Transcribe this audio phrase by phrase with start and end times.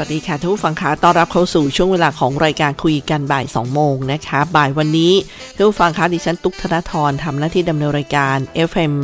[0.00, 5.12] วัสดีค่ะทุกผู้ฟังคะต้อนรับเข้าสู่ช่วงเวลาของรายการคุยกันบ่าย2โมงนะคะ บ่ายวันนี้
[5.56, 8.36] ทุกผู้ฟังคะดิฉันตุ๊กธนทรทำหน้าที่ดำเนินรายการ
[8.70, 8.94] FM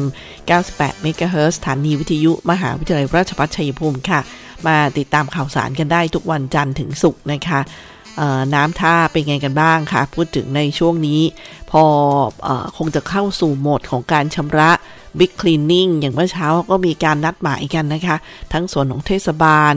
[0.50, 4.20] 98 MHz สถานีวิทยุ มหาวิทยาลัยราชภัฏชัยภูมิค่ะ
[4.66, 7.60] มาติดตามข่าวสารกันได้ทุกวันจันทร์ถึงศุกร์นะคะ
[8.54, 11.20] น้ำท่าเป็นไงกันบ้างคะพูดถึงในช่วงนี้
[11.70, 11.82] พอ
[12.46, 14.70] อคงจะเข้าสู่โหมดของการชำระ
[15.18, 18.16] Big Cleaning อย่างเมื่อเช้าก็มีการนัดหมายกันนะคะ
[18.52, 19.74] ทั้งส่วนของเทศบาล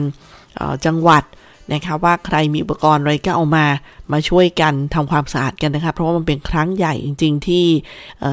[0.86, 1.24] จังหวัด
[1.72, 3.66] นะคะว่าใครมีอุปกรณ์อะไรก็เอามา
[4.12, 7.64] มาช่วยกันทำความสะอาดกันนะคะเพราะว่ามันเป็นครั้งใหญ่จริง ๆ ที่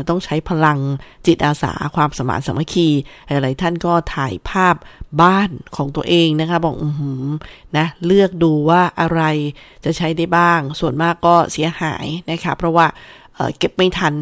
[0.10, 0.80] ต้องใช้พลัง
[1.28, 2.88] จิตอาสาความสมานสามัคคี
[3.28, 4.76] หลายๆท่านก็ถ่ายภาพ
[5.22, 6.88] บ้านของตัวเองนะคะบอกอื
[7.28, 7.32] ม
[7.78, 9.22] นะเลือกดูว่าอะไร
[9.86, 12.86] จะใช้ได้บ้าง ส่วนมากก็เสียหายนะคะเพราะว่า
[13.36, 14.14] เเก็บไม่ทัน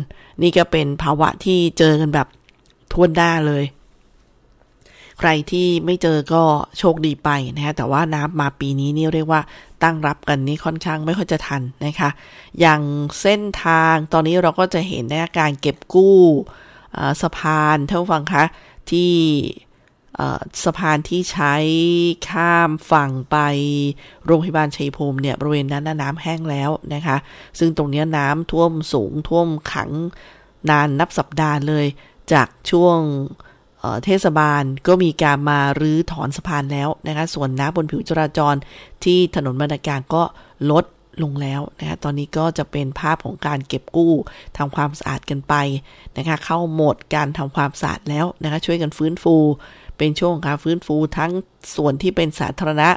[0.42, 2.28] นี่ก็เป็นภาวะที่เจอกันแบบ
[2.94, 3.64] ทวนหน้าเลย
[5.20, 6.44] ใครที่ไม่เจอก็
[6.80, 9.42] โชคดีไปนะฮะแต่ว่าน้ำมาปีนี้นี่เรียกว่า
[9.84, 12.10] ตั้งรับกันนี่ค่อนข้างไม่ค่อยจะทันนะคะ
[12.60, 12.82] อย่าง
[13.22, 16.18] เส้นทางตอนนี้เราก็จะเห็นในการเก็บกู้
[17.22, 18.46] สะพานเท่าฟังคะ
[18.92, 19.14] ที่
[20.64, 21.56] สะพานที่ใช้
[22.30, 23.38] ข้ามฝั่งไป
[24.26, 27.18] โรงพยาบาลชัยภูมิเนี่ยบริเวณนั้นน้ำแห้งแล้วนะคะ
[27.60, 29.90] ซึ่งตรงนี้น้ำท่วมสูงท่วมขัง
[30.70, 31.86] นานนับสัปดาห์เลย
[32.34, 33.00] จากช่วง
[34.06, 38.56] เทศบาลก็มีการมารื้อถอนสะพานแล้วนะคะส่วนน้ำบนผิวจราจร
[39.04, 40.24] ที่ถนนบรรณาการก็
[40.72, 40.86] ลด
[41.24, 44.14] ลงแล้วนะคะตอนนี้ก็จะเป็นภาพของการเก็บกู้
[44.58, 45.54] ทำความสะอาดกันไป
[46.18, 49.36] นะคะเข้าโหมดการทำความสะอาดแล้วนะคะช่วยกันฟื้นฟู
[49.98, 51.32] เป็นช่วงการฟื้นฟูทั้ง
[51.76, 52.90] ส่วนที่เป็นสาธารณะ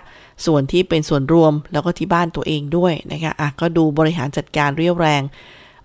[0.46, 5.22] ส่วนที่เป็นส่วนรวมแล้วก็ที่บ้านตัวเองด้วยนะคะอะก็ดูบริหารจัดการเรียวแรง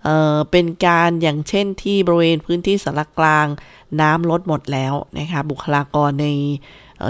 [0.03, 3.47] เอ่อเป็นการอย่างเช่นที่บริเวณพื้นที่สารกลาง
[4.01, 6.27] น้ำลดหมดแล้วนะคะ บุคลากรใน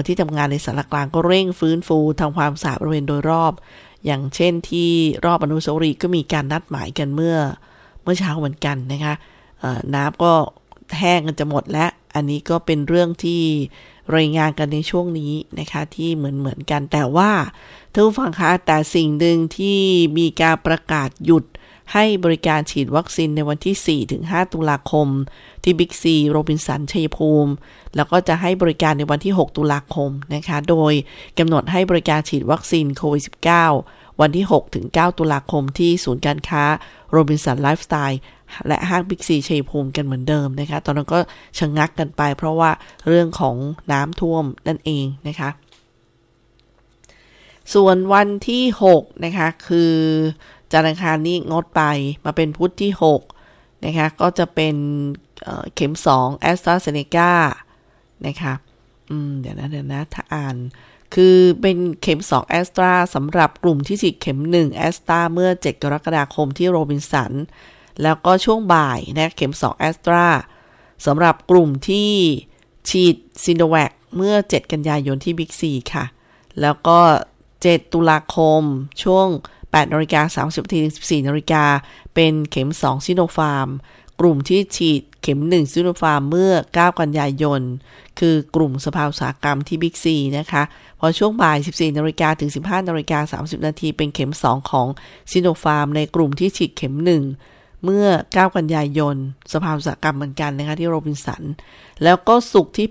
[0.08, 3.54] ที่ทำงานในสารกลางก็เร่งฟื้นฟูทำความสะอาดบริเวณโดยรอบ
[4.06, 4.90] อย่างเช่นที่
[5.26, 7.38] รอบอนุสาวรีย์ก็มีการนัดหมายกันเมื่อ
[8.04, 9.14] เมื่อเช้าเหมือนกันนะคะ
[9.96, 10.34] น้ำก็
[11.00, 13.42] แห้งกันจะหมดแล้ว อันนี้ก็เป็นเรื่องที่
[14.16, 17.32] รายงานกันในช่วงนี้นะคะ ที่เหมือนเหมือนกันแต่ว่า
[17.92, 19.80] ท่านผู้ฟังคะแต่สิ่งหนึ่งที่
[20.18, 21.44] มีการประกาศหยุด
[21.94, 25.08] ให้บริการฉีดวัคซีนในวันที่ 4-5 ตุลาคม
[25.64, 27.52] ที่บิ๊กซีโรบินสันชัยภูมิ
[27.96, 30.94] แล้วก็จะให้บริการในวันที่ 6 ตุลาคมนะคะ โดย
[31.40, 33.24] กำหนดให้บริการฉีดวัคซีนโควิด
[33.72, 34.46] -19 วันที่
[34.82, 36.64] 6-9 ตุลาคมที่ศูนย์การค้า
[37.12, 38.20] โรบินสันไลฟ์สไตล์
[38.68, 41.20] และห้างบิ๊กซีชัยภูมิกันเหมือนเดิมนะคะ ตอนนั้นก็
[41.58, 42.72] ชะงักกันไป เพราะว่า
[43.08, 43.56] เรื่องของ
[43.92, 45.50] น้ำท่วมนั่นเองนะคะ
[47.74, 49.94] ส่วนวันที่ 6 นะคะ คือ
[50.74, 51.82] จันทร์อังคารนี้งดไป
[52.26, 52.92] มาเป็นพุธที่
[53.38, 54.76] 6 นะคะ ก็จะเป็น
[55.76, 57.32] เข็ม2แอสตราเซเนกา
[58.26, 58.54] นะคะ
[59.10, 60.58] อืมเดี๋ยวนะเดี๋ยวนะ ถ้าอ่าน
[61.14, 67.32] คือเป็นเข็ม2แอสตราสำหรับกลุ่มที่ฉีดเข็ม1แอสตราเมื่อ 7 กรกฎาคมที่โรบินสัน
[68.04, 70.26] แล้วก็ช่วงบ่ายนะเข็ม2แอสตรา
[71.06, 72.12] สำหรับกลุ่มที่
[72.90, 73.16] ฉีด
[73.46, 76.06] ซิโนแวคเมื่อ 7 กันยายนที่บิ๊กซีค่ะ
[76.62, 77.00] แล้วก็
[77.52, 78.62] 7 ตุลาคม
[79.04, 79.28] ช่วง
[79.74, 81.64] 8นาฬิกา30นาทีถึง14นาฬิกา
[82.16, 83.70] เป็นเข็ม 2 ซิโนฟาร์ม
[84.20, 87.62] กลุ่มที่ฉีดเข็ม 1 ซิโนฟาร์มเมื่อ 9 กันยายน
[88.20, 90.64] คือกลุ่มสภาอุตสาหกรรมที่บิ๊กซีนะคะ
[91.00, 94.88] พอช่วงบ่าย 14นาฬิกาถึง 15นาฬิกา30นาทีเป็นเข็ม 2 ของ
[95.32, 96.96] ซิโนฟาร์ม ในกลุ่มที่ฉีดเข็ม
[97.40, 99.16] 1เมื่อ 9 กันยายน
[99.54, 101.44] สภาอุตสาหกรรมเหมือนกันนะคะที่โรบินสัน
[102.04, 102.88] แล้วก็ศุกร์ที่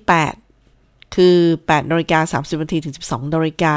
[0.56, 1.36] 8 คือ
[1.66, 3.76] 8นาฬิกา30นาทีถึง 12นาฬิกา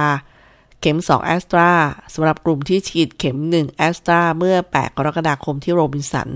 [0.86, 1.70] เข็ม 2 แอสตรา
[2.14, 6.30] สำหรับกลุ่มที่ฉีดเข็ม 1 แอสตราเมื่อ 8 กรกฎาคมที่โรบินสัน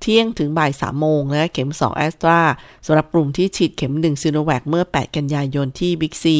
[0.00, 2.38] เที่ยงถึงบ่าย 3 โมงนะเข็ม 2 แอสตรา
[2.86, 6.38] สำหรับกลุ่มที่ฉีดเข็ม 1ซิโนแวคเมื่อ 8 กันยายนที่บิ๊กซี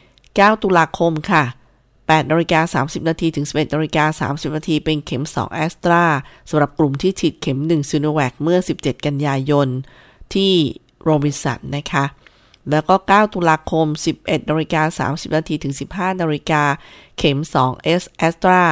[0.00, 1.44] 9 ตุลาคมค่ะ
[1.88, 6.02] 8นาฬิกา30 นาทีถึง 11นาฬิกา30 นาทีเป็นเข็ม 2 แอสตรา
[6.50, 9.68] สำหรับกลุ่มที่ฉีดเข็ม 1ซิโนแวคเมื่อ 17 กันยายน
[10.34, 10.52] ที่
[11.02, 12.04] โรบินสันนะคะ
[12.70, 13.86] แล้วก็ 9 ตุลาคม
[14.18, 16.62] 11นาฬิกา30นาทีถึง 15นาฬิกา
[17.18, 18.62] เข็ม 2 S แอสตรา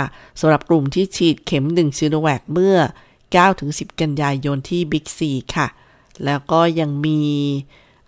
[0.40, 2.78] สำหรับกลุ่มที่ฉีดเข็ม 1 ซิโนแวคเมื่อ
[3.20, 5.66] 9 ถึง 10 กันยายนที่บิ๊กซีค่ะ
[6.24, 7.20] แล้วก็ยังมี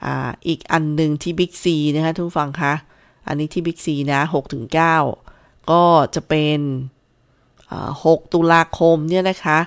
[0.05, 2.75] อีกอันหนึ่งที่บิ๊กซีนะคะทุกฟังคะ
[3.27, 4.65] อันนี้ที่บิ๊กซีนะ6ถึง
[5.17, 6.59] 9ก็จะเป็น
[7.65, 9.59] 6 ตุลาคมเนี่ยนะคะ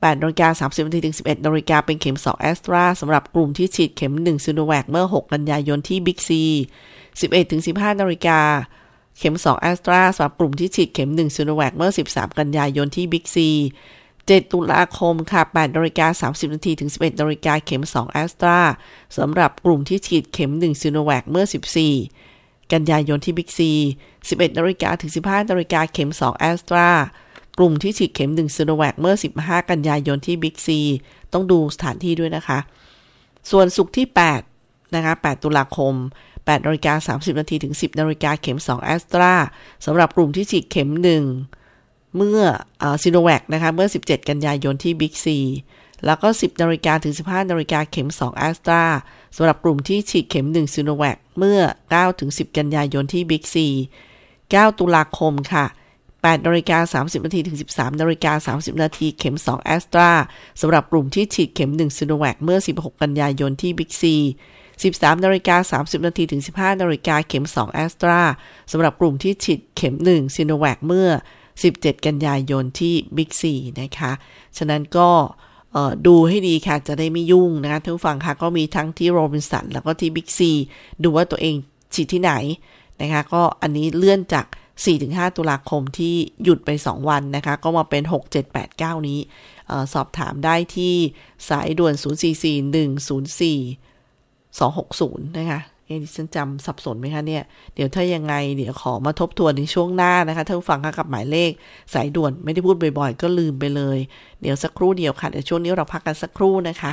[0.00, 6.42] 8นาฬิกา30นาทีถึง 11นาฬิกาเป็นเข็ม 2 แอสตราสำหรับกลุ่มที่ฉีดเข็ม 1ซิโนแวคเมื่อ 6 กันยายนที่บิ๊กซี
[6.96, 8.38] 11ถึง15นาฬิกา
[9.18, 13.48] เข็ม 2 แอสตราสำหรับกลุ่มที่ฉีดเข็ม 1ซิโนแวคเมื่อ 13 กันยายนที่บิ๊กซี
[13.98, 18.58] 7ตุลาคมค่ะ8นาฬิกา30นาทีถึง 11นาฬิกาเข็ม 2 แอสตรา
[19.18, 21.44] สำหรับกลุ่มที่ฉีดเข็ม 1ซิโนแวคเมื่อ
[22.08, 23.70] 14 กันยายนที่บิ๊กซี
[24.10, 26.88] 11นาฬิกาถึง 15นาฬิกาเข็ม 2 แอสตรา
[27.58, 30.80] กลุ่มที่ฉีดเข็มหนึ่งซิโนแวคเมื่อ 15 กันยายนที่บิ๊กซี
[31.32, 32.58] ต้องดูสถานที่ด้วยนะคะ
[33.50, 34.06] ส่วนศุกร์ที่
[34.50, 35.94] 8 นะคะ 8 ตุลาคม
[36.28, 39.32] 8นาฬิกา30 นาทีถึง 10นาฬิกาเข็ม 2 แอสตรา
[39.86, 40.90] สำหรับกลุ่มที่ฉีดเข็ม
[41.52, 42.40] 1 เมื่อ
[43.02, 45.38] ซิโนแวคนะคะ เมื่อ 17 กันยายนที่บิ๊กซี
[46.06, 48.82] แล้วก็ 10นาฬิกาถึง 15นาฬิกาเข็ม 2 แอสตรา
[49.36, 53.66] สำหรับกลุ่มที่ฉีดเข็ม 1ซิโนแวคเมื่อ 9 ถึง 10 กันยายนที่บิ๊กซี
[54.22, 55.66] 9ตุลาคมค่ะ
[56.22, 60.10] 8นาฬิกา30นาทีถึง 13นาฬิกา30นาทีเข็ม 2 แอสตรา
[60.60, 64.14] สำหรับกลุ่มที่ฉีดเข็ม 1ซิโนแวคเมื่อ 16 กันยายนที่บิ๊กซี
[64.70, 68.20] 13นาฬิกา30นาทีถึง 15นาฬิกาเข็ม 2 แอสตรา
[68.72, 71.08] สำหรับกลุ่มที่ฉีดเข็ม 1ซิโนแวคเมื่อ
[71.56, 74.12] 17 กันยายนที่บิ๊กซีนะคะ
[74.56, 75.10] ฉะนั้นก็
[76.06, 80.50] ดูให้ดีค่ะ จะได้ไม่ยุ่งนะคะทุกฝั่งค่ะ ก็มีทั้งที่โรบินสันแล้วก็ที่บิ๊กซี
[81.02, 81.54] ดูว่าตัวเอง
[81.94, 82.32] ฉีดที่ไหน
[83.00, 84.46] นะคะ ก็อันนี้เลื่อนจาก
[84.86, 86.14] 4-5 ตุลาคมที่
[86.44, 89.18] หยุดไป 2 วันนะคะ ก็มาเป็น 6 7 8 9 นี้
[89.94, 90.94] สอบถามได้ที่
[91.48, 92.04] สายด่วน 044
[93.38, 97.42] 104 260 นะคะเอ๊ะฉันจำสับสนไหมคะเนี่ย
[97.74, 101.50] เดี๋ยวถ้ายังไง เดี๋ยวขอมาทบทวนในช่วงหน้านะคะท่านฟังกับหมายเลข
[101.94, 103.98] สายด่วนไม่ได้พูดบ่อยๆ ก็ลืมไปเลย
[104.42, 106.90] เดี๋ยวสักครู่เดียวค่ะ เดี๋ยวช่วงนี้เราพักกันสักครู่นะคะ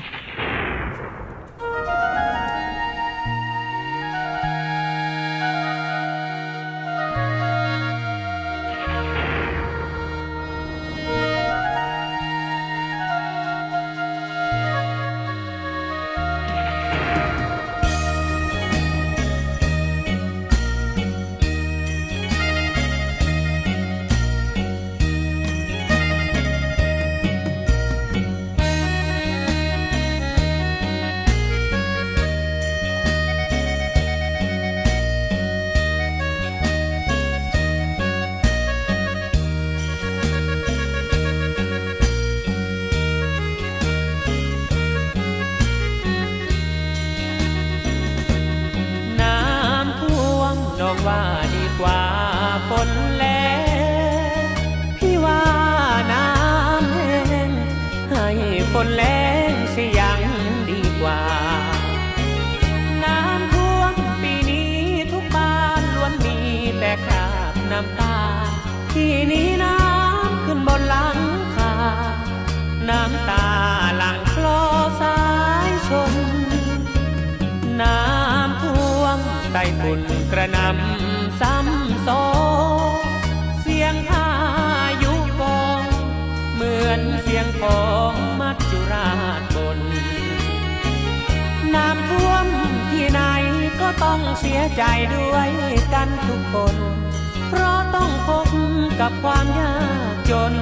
[80.55, 82.27] นำซ้ำสอ
[82.99, 83.01] ง
[83.61, 84.29] เสียงอา
[85.03, 85.83] ยุกอง
[86.53, 89.09] เหมือนเสียงของมัจจุรา
[89.39, 89.79] ชบน
[91.75, 92.47] น้ำท่วม
[92.91, 93.21] ที่ไหน
[93.81, 94.83] ก็ต้องเสียใจ
[95.15, 95.49] ด้วย
[95.93, 96.75] กันทุกคน
[97.47, 98.49] เพราะต้องพบ
[98.99, 99.75] กับความยา
[100.13, 100.53] กจน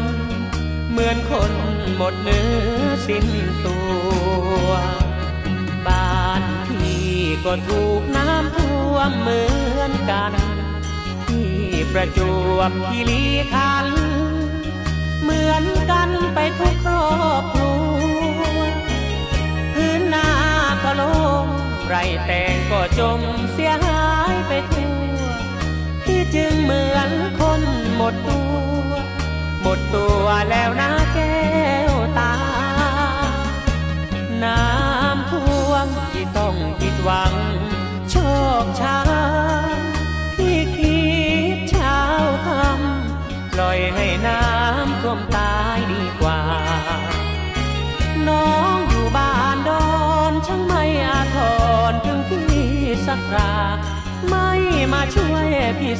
[0.91, 1.51] เหมือนคน
[1.97, 3.25] หมดเนื้อสิ้น
[3.65, 3.77] ตั
[4.65, 4.69] ว
[7.45, 9.43] ก็ถูกน้ำท่วมเหมื
[9.79, 10.33] อนกัน
[11.27, 11.53] ที่
[11.91, 12.19] ประจ
[12.53, 13.23] วบคีรี
[13.53, 13.87] ขัน
[15.23, 17.07] เหมือนกันไปทุกครอ
[17.41, 17.73] บครั
[18.57, 18.59] ว
[19.73, 20.29] พื้นนา
[20.83, 21.03] ก็ล
[21.43, 21.45] ง
[21.87, 21.95] ไร
[22.25, 23.21] แตงก็จม
[23.53, 25.17] เสียหายไปทั่ว
[26.05, 27.09] ที่จึงเหมือน
[27.39, 27.61] คน
[27.95, 28.93] หมดตัว
[29.61, 31.43] หมดตัวแล้วนะแก้
[31.91, 31.92] ว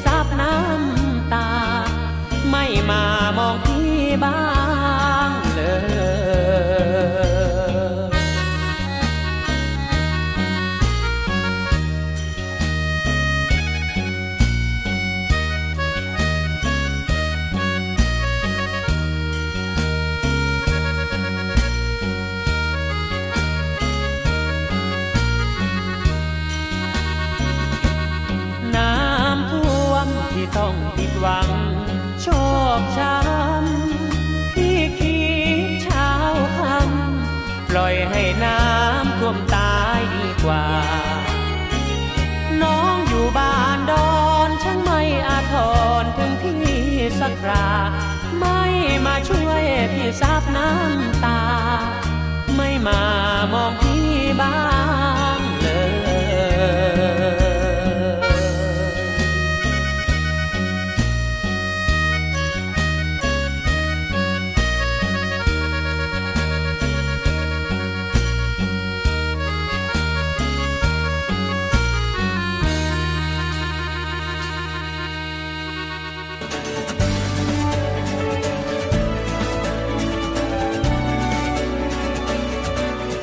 [0.06, 1.50] ซับน้ำตา
[2.50, 3.04] ไม่มา
[3.38, 3.92] มองพี่
[4.24, 4.53] บ้าง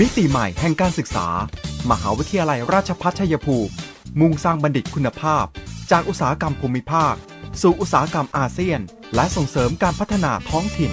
[0.00, 1.26] มิติใหม่แห่งการศึกษา
[1.90, 3.72] มหาวิทยาลัยราชภัฏชัยภูมิ
[4.20, 5.44] มุ่งสร้างบัณฑิตคุณภาพ
[5.90, 7.14] จากอุตสาหกรรมภูมิภาค
[7.62, 8.80] สู่อุตสาหกรรมอาเซียน
[9.14, 10.90] และส่งเสริมการพัฒนาท้องถิ่น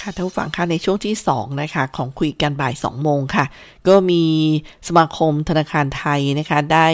[0.00, 3.44] ค่ะท่านฟังค่ะในช่วงที่ 2 นะคะ ของคุยกันบ่าย 2 โมงค่ะ
[3.88, 4.24] ก็มี
[4.88, 6.88] สมาคมธนาคารไทยนะคะได้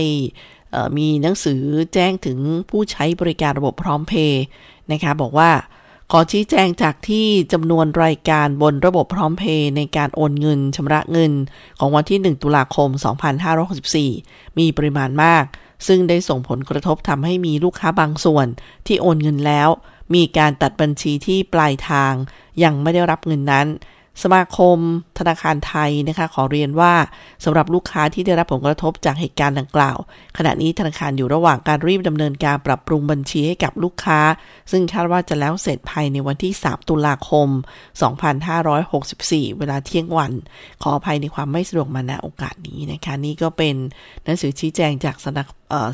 [0.96, 1.62] มีหนังสือ
[1.94, 2.38] แจ้งถึง
[2.70, 4.44] ผู้ใช้บริการระบบพร้อมเพย์
[4.92, 5.50] นะคะบอกว่า
[6.16, 11.32] ขอชี้แจงจากที่จำนวนรายการบนระบบพร้อมเพย์ในการโอนเงินชำระเงิน
[11.78, 12.88] ของวันที่ 1 ตุลาคม
[13.74, 15.44] 2564 มีปริมาณมาก
[15.86, 18.46] ซึ่งได้ส่งผลกระทบทำให้มีลูกค้าบางส่วน
[18.86, 19.68] ที่โอนเงินแล้ว
[20.14, 22.12] มีการตัดบัญชีที่ปลายทาง
[22.62, 23.66] ยังไม่ได้รับเงินนั้น
[24.22, 24.78] สมาคม
[25.18, 26.94] ธนาคารไทยนะคะขอเรียนว่า
[27.44, 29.98] สำหรับลูกค้าที่ได้รับผลกระทบจากเหตุการณ์ดังกล่าว
[30.38, 34.20] ขณะนี้ธนาคารอยู่ระหว่างการรีบดำเนินการปรับปรุงบัญชีให้กับลูกค้า
[34.70, 37.48] ซึ่งคาดว่าจะแล้วเสร็จภายในวันที่ 3 ตุลาคม
[38.74, 40.32] 2564 เวลาเที่ยงวัน
[40.82, 43.74] ขออภัยในความไม่สะดวกมาณโอกาสนี้นะคะนี่ก็เป็น
[44.24, 45.16] หนังสือชี้แจงจาก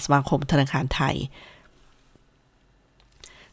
[0.04, 1.16] สมาคมธนาคารไทย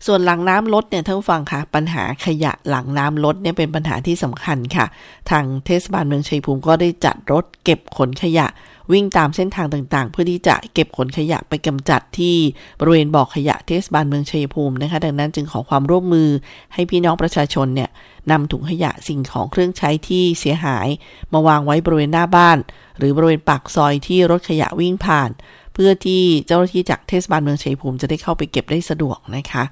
[0.05, 4.85] ส่วนหลังน้ำลดเนี่ยท่านฟังค่ะ ปัญหาขยะหลังน้ำลดเนี่ยเป็นปัญหาที่สำคัญค่ะ
[5.29, 8.47] ทางเทศบาลเมืองชัยภูมิก็ได้จัดรถเก็บขนขยะ
[8.91, 12.35] วิ่งตามเส้นทางต่างๆ เพื่อที่จะเก็บขนขยะไปกำจัดที่
[12.79, 16.29] บริเวณบ่อขยะเทศบาลเมืองชัยภูมินะคะ ดังนั้นจึงขอความร่วมมือ
[16.73, 17.89] ให้พี่น้องประชาชนเนี่ย
[18.31, 20.87] นำถุงขยะสิ่งของเครื่องใช้ที่เสียหาย
[21.33, 22.57] มาวางไว้บริเวณหน้าบ้าน
[22.97, 25.29] หรือบริเวณปากซอยที่รถขยะวิ่งผ่าน
[25.79, 29.63] เพื่อที่เจ้าหน้าที่จากเทศบาลเมืองชัยภูมิจะได้เข้าไปเก็บได้สะดวกนะคะ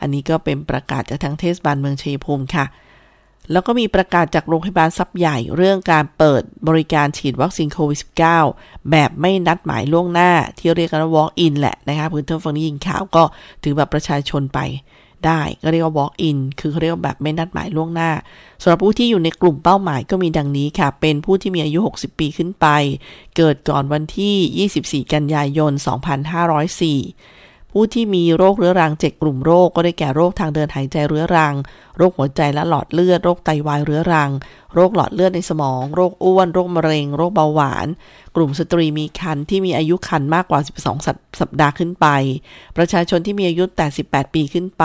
[0.00, 2.64] อันนี้ก็เป็นประกาศจากทางเทศบาลเมืองชัยภูมิค่ะ
[3.52, 7.98] แล้วก็มีประกาศจากโรงพยาบาลซับใหญ่ เรื่องการเปิดบริการฉีดวัคซีนโควิด
[8.44, 13.22] -19 แบบไม่นัดหมายล่วงหน้าที่เรียกกันว่า walk in แหละนะคะพื้นที่ฟังนี้ยิงข่าวก็
[13.62, 14.58] ถือแบบประชาชนไป
[15.26, 18.10] ได้ก็เรียกว่า walk in คือเขาเรียกว่าแบบไม่นัดหมายล่วงหน้า
[18.62, 22.66] สำหรับผู้ที่อยู่ในกลุ่มเป้าหมายก็มีดังนี้ค่ะ เป็นผู้ที่มีอายุ 60 ปีขึ้นไป
[23.36, 25.72] เกิดก่อนวันที่ 24 กันยายน
[26.52, 31.54] 2504 ผู้ที่มีโรคเรื้อรัง 7 กลุ่มโรคก็ได้แก่โรคทางเดินหายใจเรื้อรัง
[31.96, 34.30] โรคหัวใจและหลอดเลือด โรคไตวายเรื้อรัง
[34.74, 37.86] โรคหลอดเลือดในสมอง โรคอ้วน โรคมะเร็ง โรคเบาหวาน
[38.36, 42.06] กลุ่มสตรีมีครรภ์ที่มีอายุครรภ์มากกว่า 12 สัปดาห์ขึ้นไป
[42.76, 44.84] ประชาชนที่มีอายุตั้งแต่18 ปีขึ้นไป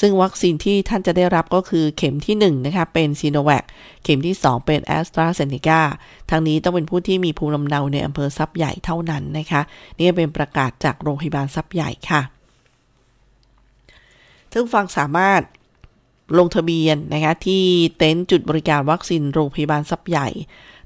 [0.00, 3.64] ซึ่งวัคซีนที่ท่านจะได้รับก็คือเข็มที่ 1 นะคะ เป็นซิโนแวค
[4.04, 5.80] เข็มที่ 2 เป็นแอสตราเซเนกา
[6.30, 9.62] ทั้งนี้ต้องเป็นผู้ที่มีภูมิลำเนาในอำเภอซับใหญ่เท่านั้นนะคะ
[9.98, 12.22] นี่เป็นประกาศจากโรงพยาบาลซับใหญ่ค่ะ
[14.52, 15.42] ซึ่งฟังสามารถ
[16.38, 17.64] ลงทะเบียนนะคะที่
[17.98, 20.28] เต็นท์จุดบริการวัคซีนโรงพยาบาลซับใหญ่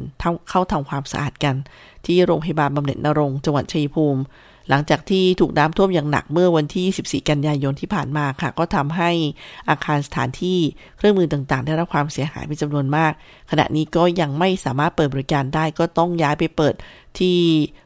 [0.50, 1.56] เข้าทำความสะอาดกัน
[2.06, 4.22] ที่โรงพยาบาลบำเหน็จนรงจังหวัดชัยภูมิ
[4.70, 9.10] หลังจากที่ถูกน้ำท่วมอย่างหนักเมื่อวันที่ 14 กันยายนที่ผ่านมาค่ะ ก็ทำให้
[9.68, 10.58] อาคารสถานที่
[10.96, 13.12] เครื่องมือต่างๆ ได้รับความเสียหายเป็นจำนวนมาก
[13.50, 16.74] ขณะนี้ก็ยังไม่สามารถเปิดบริการได้ก็ต้องย้ายไปเปิด
[17.20, 17.40] ที่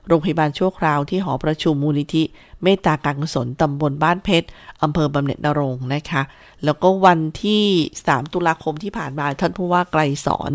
[0.07, 2.25] โรงพยาบาลชั่วคราวที่หอประชุมมูลนิธิ
[2.63, 4.47] เมตตาการกุศลตำบลบ้านเพชร
[4.83, 6.23] อำเภอบำเหน็จนรงนะคะ
[6.65, 7.65] แล้วก็วันที่
[8.01, 10.53] 3 ตุลาคมที่ผ่านมาท่านผู้ว่าไกลสอน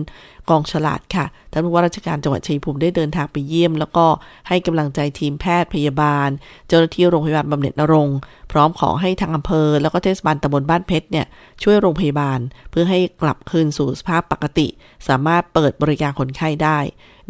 [0.50, 4.06] กองฉลาดค่ะ ท่านผู้ว่าราชการจังหวัดชัยภูมิได้เดินทางไปเยี่ยม แล้วก็
[4.48, 6.30] ให้กำลังใจทีมแพทย์พยาบาล
[6.68, 8.10] เจ้าหน้าที่โรงพยาบาลบำเหน็จนรง
[8.52, 11.26] พร้อมขอให้ทางอำเภอ แล้วก็เทศบาลตำบลบ้านเพชรเนี่ย
[11.64, 12.40] ช่วยโรงพยาบาล
[12.72, 14.68] เพื่อให้กลับคืนสู่สภาพปกติ
[15.08, 16.80] สามารถเปิดบริการคนไข้ได้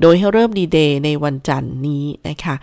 [0.02, 2.56] โดยให้เริ่มดีเดย์ในวันจันทร์นี้นะคะ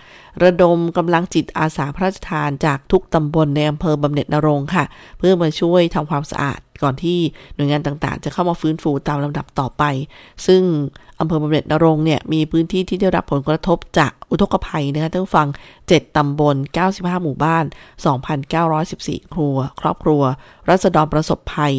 [0.42, 4.84] ระดมกำลังจิตอาสาพระราชทานจากทุกตำบลในอำเภอบำเหน็จนรงค่ะ
[5.18, 7.18] เพื่อมาช่วยทำความสะอาด ก่อนที่
[7.54, 9.82] หน่วยงานต่างๆ จะเข้ามาฟื้นฟูตามลำดับต่อไป
[10.46, 10.62] ซึ่ง
[11.20, 15.48] อำเภอบำเหน็จนรงเนี่ยมีพื้นที่ที่ได้รับผลกระทบจากอุทกภัยนะคะท่านฟัง
[15.86, 16.56] 7 ตำบล
[16.90, 17.64] 95 หมู่บ้าน
[18.48, 20.22] 2,914 ครัว ครอบครัว
[20.68, 21.74] รัศดรประสบภัย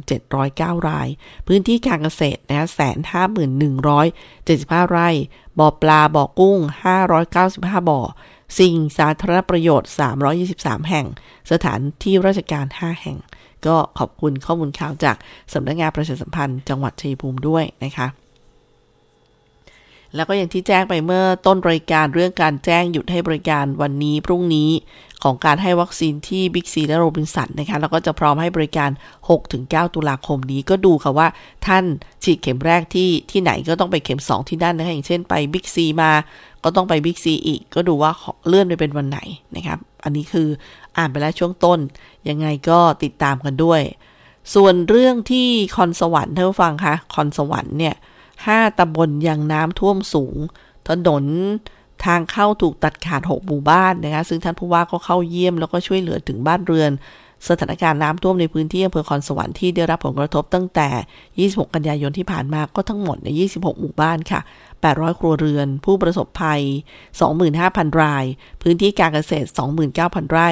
[0.00, 1.08] 9,709 ราย
[1.46, 4.06] พื้นที่การเกษตรนะแสนห้าหมื่นหนึ่งร้อย
[4.44, 5.08] เจ็ดสิบห้าไร่
[5.58, 6.58] บ่อปลา บ่อกุ้ง
[7.22, 8.00] 595 บ่อ
[8.58, 9.90] สิ่งสาธารณประโยชน์
[10.40, 11.06] 323 แห่ง
[11.50, 13.18] สถานที่ราชการ 5 แห่ง
[13.66, 15.16] ก็ขอบคุณข้อมูลข่าวจาก
[15.52, 18.08] สำนักงงานประชาสัมพันธ์จังหวัดชัยภูมิด้วยนะคะ
[20.16, 24.70] แล้วก็อย่างที่แจ้งไปเมื่อต้นรายการเรื่องการแจ้งหยุดให้บริการวันนี้พรุ่งนี้
[25.22, 28.90] ของการให้วัคซีนที่บิ๊กซีและโรบินสันนะคะแล้วก็จะพร้อมให้บริการ
[29.42, 31.28] 6-9 ตุลาคมนี้ก็ดูค่ะว่า
[31.66, 31.84] ท่าน
[32.24, 36.10] ฉีดเข็มแรกที่ที่ไหนก็ต้องไปเข็ม 2 ที่นั่นนะคะอย่างเช่นไปบิ๊กซีมา
[36.64, 38.10] ก็ต้องไปบิ๊กซีอีก ก็ดูว่า
[38.46, 39.18] เลื่อนไปเป็นวันไหน
[39.56, 40.48] นะครับ อันนี้คือ
[40.96, 41.78] อ่านไปแล้วช่วงต้น
[42.28, 43.82] ยังไงก็ติดตามกันด้วย
[44.54, 47.94] ส่วนเรื่องที่คอนสวรรค์ท่านฟังคะคอนสวรรค์เนี่ย
[48.46, 50.36] ห้าตำบลยังน้ำท่วมสูง
[50.88, 51.24] ถนน
[52.04, 56.90] ทางเข้าถูกตัดขาด 6 หมู่บ้านนะคะซึ่งท่านผู้ว่าก็เข้าเยี่ยมแล้วก็ช่วยเหลือถึงบ้านเรือน
[57.48, 64.40] สถานการณ์น้ำท่วมในพื้นที่อำเภอคอนสวรรค์ที่ได้รับผลกระทบตั้งแต่ 26 กันยายนที่ผ่านมาก็ทั้งหมดใน 26 หมู่บ้านค่ะ
[64.80, 66.62] 800 ครัวเรือน ผู้ประสบภัย
[67.30, 68.24] 25,000 ราย
[68.62, 69.48] พื้นที่การเกษตร
[69.92, 70.50] 29,000 ไร่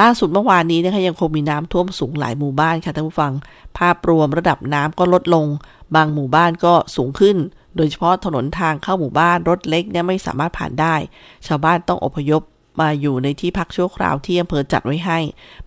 [0.00, 3.32] ล่าสุดเมื่อวานนี้นะคะยังคงมีน้ำท่วมสูงหลายหมู่บ้านค่ะท่านผู้ฟัง
[3.78, 5.46] ภาพรวมระดับน้ำก็ลดลง
[5.94, 7.36] บางหมู่บ้านก็สูงขึ้น
[7.76, 10.94] โดยเฉพาะถนนทางเข้าหมู่บ้านรถเล็กเนี่ยไม่สามารถผ่านได้
[11.46, 12.42] ชาวบ้านต้องอพยพ
[12.80, 15.18] มาอยู่ในที่พักชั่วคราวที่อำเภอจัดไว้ให้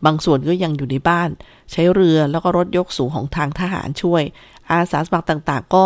[0.06, 1.30] บางส่วนก็ยังอยู่ในบ้าน
[1.72, 4.24] ใช้เรือแล้วก็รถยกสูงของทางทหารช่วย
[4.72, 5.86] อาสาสมัครต่างๆ ก็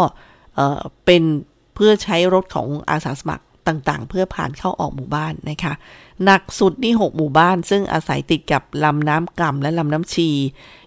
[1.05, 1.23] เป็น
[1.75, 5.73] เพื่อใช้รถของอาสาสมัครต่างๆ เพื่อผ่านเข้าออกหมู่บ้านนะคะ
[6.23, 10.29] หนักสุดนี่ 6 หมู่บ้าน ซึ่งอาศัยติดกับลำน้ำกำและลำน้ำชี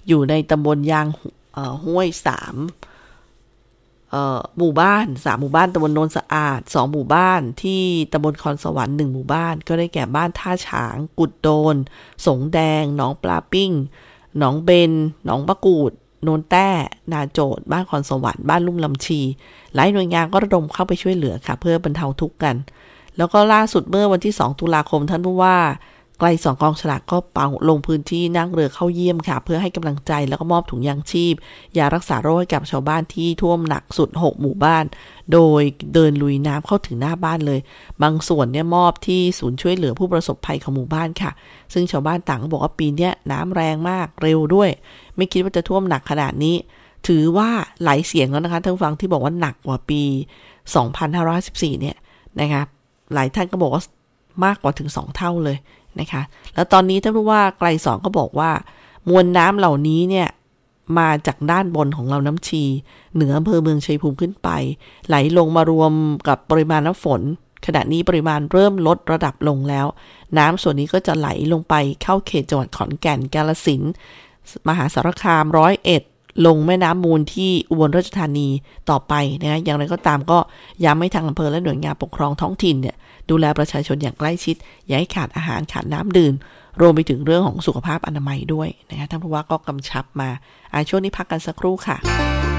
[0.09, 1.07] อยู่ในตำบลยาง
[1.85, 2.57] ห้วยสาม
[4.59, 11.77] หมู่บ้านสามหมู่บ้านตำบลโนนสะอาดสองหมู่บ้านที่ตำบลคอนสวรรค์หนึ่งหมู่บ้าน ก็ได้แก่บ้านท่าฉาง กุดโดน
[12.27, 13.73] สงแดง หนองปลาปิ้ง
[14.39, 14.93] หนองเบน
[15.25, 15.93] หนองปะกูด
[16.25, 16.69] โนนแต้
[17.13, 19.21] นาโจด บ้านคอนสวรรค์ บ้านลุ่มลำชี
[19.75, 22.57] หลายหน่วยงานก็ระดมเข้าไปช่วยเหลือค่ะ เพื่อบรรเทาทุกข์กัน
[23.17, 25.57] แล้วก็ล่าสุดเมื่อวันที่ 2 ตุลาคมท่านผู้ว่า
[26.21, 31.35] ไกลสองกองฉลากก็เป่าลงพื้นที่นั่งเรือเข้าเยี่ยมค่ะ เพื่อให้กำลังใจแล้วก็มอบถุงยางชีพ
[31.79, 34.85] ยารักษาโรคให้กับชาวบ้านที่ท่วมหนักสุด 6 หมู่บ้าน
[35.33, 35.63] โดย
[35.95, 37.61] เดินลุยน้ำเข้าถึงหน้าบ้านเลย
[38.03, 41.31] บางส่วนเนี่ยมอบที่ศูนย์ช่วยเหลือผู้ประสบภัยของหมู่บ้านค่ะ
[41.73, 44.71] ซึ่งชาวบ้านต่างก็บอกว่าปีนี้น้ำแรงมากเร็วด้วย
[45.17, 46.57] ไม่คิดว่าจะท่วมหนักขนาดนี้
[47.09, 47.51] ถือว่า
[47.85, 50.03] หลายเสียงแล้วนะคะท่านฟังที่บอกว่าหนักกว่าปี
[50.93, 51.97] 2514เนี่ย
[52.41, 52.63] นะคะ
[53.15, 53.83] หลายท่านก็บอกว่า
[54.45, 55.57] มากกว่าถึง 2 เท่าเลย
[56.01, 56.23] นะคะ
[56.55, 58.51] แล้วตอนนี้ท่านผู้ว่าไกลสองก็บอกว่า
[59.09, 60.29] มวลน้ำเหล่านี้เนี่ย
[60.99, 62.63] มาจากด้านบนของเราน้ำชี
[63.15, 64.49] เหนืออำเภอเมืองชัยภูมิขึ้นไป
[65.09, 65.93] ไหลลงมารวม
[66.29, 67.21] กับปริมาณน้ำฝน
[67.67, 69.87] ขณะนี้ปริมาณเริ่มลดระดับลงแล้ว
[70.39, 73.83] น้ำส่วนนี้ก็จะไหลลงไปเข้าเขตจังหวัดขอนแก่นกาลสิน
[74.69, 76.03] มหาสารคามร้อยเอ็ด
[76.47, 78.49] ลงแม่น้ำมูลที่อุบลราชธานี
[78.91, 80.39] ต่อไปนะอย่างไรก็ตามก็
[80.85, 82.97] ย้ำให้ทางอำเภอและหน่วยงานปกครองท้องถิ่นเนี่ย
[83.31, 86.35] ดูแลประชาชนอย่างใกล้ชิด อย่าให้ขาดอาหารขาดน้ำดื่ม
[86.81, 90.29] รวมไปถึงเรื่องของสุขภาพอนามัยด้วยนะคะท่านผู้ว่าก็กำชับมา
[90.73, 92.50] อาช่วงนี้พักกันสักครู่ค่ะ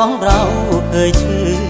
[0.00, 0.42] สองเรา
[0.88, 1.62] เคยชื่น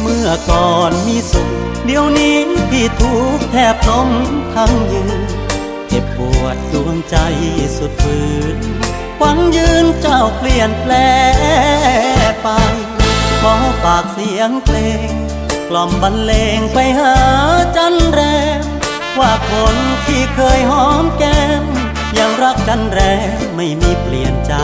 [0.00, 1.50] เมื่อก่อนมีสุข
[1.84, 2.38] เดี๋ยวนี้
[2.70, 4.10] พี่ทุกแทบล้ม
[4.54, 5.20] ทั้งยืน
[5.88, 7.16] เจ็บปวดดวงใจ
[7.76, 8.20] สุดฝื
[8.56, 8.58] น
[9.18, 10.94] หวังยืนเจ้าเปลี่ยนแปล
[12.42, 12.48] ไป
[13.40, 14.76] ขอฝากเสียงเพล
[15.10, 15.12] ง
[15.68, 17.16] กล่อมบรรเลงไปหา
[17.76, 18.20] จันแร
[18.60, 18.64] ม
[19.18, 21.64] ว่าคนที่เคยหอมแก้ม
[22.18, 23.00] ยังรักกันแร
[23.32, 24.54] งไม่มีเปลี่ยนใจ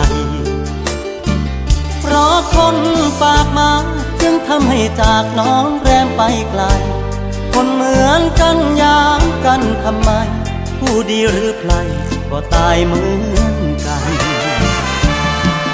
[2.13, 2.77] ราะคน
[3.21, 3.71] ปากมา
[4.21, 6.63] จึงทำให้จากน้องแรมไปไกล
[7.53, 10.11] คนเหมือนกันยามกันทำไม
[10.79, 11.73] ผู้ดีหรือใคร
[12.29, 14.11] ก็ตายเหมือนกัน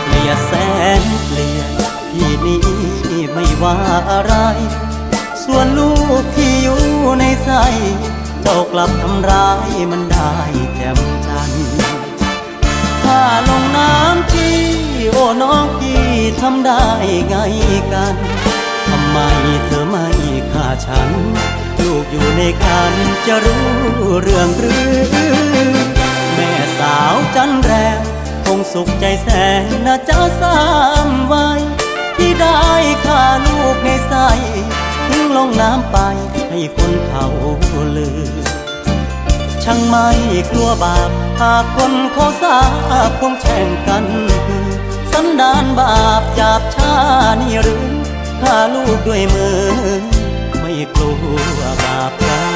[0.04, 0.52] เปลี่ยนแส
[1.00, 1.70] นเปลี่ยน
[2.12, 2.66] ที่นี้
[3.34, 3.78] ไม่ว่า
[4.12, 4.34] อะไร
[5.44, 6.82] ส่วนลูกที่อยู่
[7.20, 7.52] ในใจ
[8.46, 10.34] จ้ากลับทำร้ายมันได้
[10.76, 11.52] แจ่มจัน
[13.04, 14.58] ถ้าลงน้ำที่
[15.12, 16.04] โอ้น้องพี่
[16.42, 16.84] ทำได้
[17.28, 17.36] ไง
[17.94, 18.16] กัน
[18.90, 19.18] ทำไม
[19.66, 20.08] เธอไม่
[20.52, 21.10] ฆ่าฉัน
[21.80, 22.94] ลูกอยู่ในคัน
[23.28, 23.68] จะรู้
[24.22, 24.96] เรื่องหรือ
[26.36, 28.02] แม่สาวจันแรม
[28.46, 29.28] คงสุขใจแส
[29.62, 30.60] นนะเจ้าสา
[31.08, 31.48] มไว้
[32.18, 32.62] ที่ได้
[33.06, 34.14] ฆ่าลูกในใส
[35.08, 35.98] ทิ้งลงน้ำไป
[36.50, 37.26] ให้คนเขา
[37.98, 38.20] ลือ
[39.64, 40.08] ช่างไม่
[40.52, 41.10] กลัวบาป
[41.42, 42.60] หากคนเขาสา
[43.10, 44.06] บคงแช่งกัน
[45.20, 46.94] สันดานบาปหยาบชา
[47.42, 47.88] นี่หรือ
[48.42, 49.60] ฆ่าลูกด้วยมือ
[50.60, 51.12] ไม่กลั
[51.58, 52.56] วบาปกัน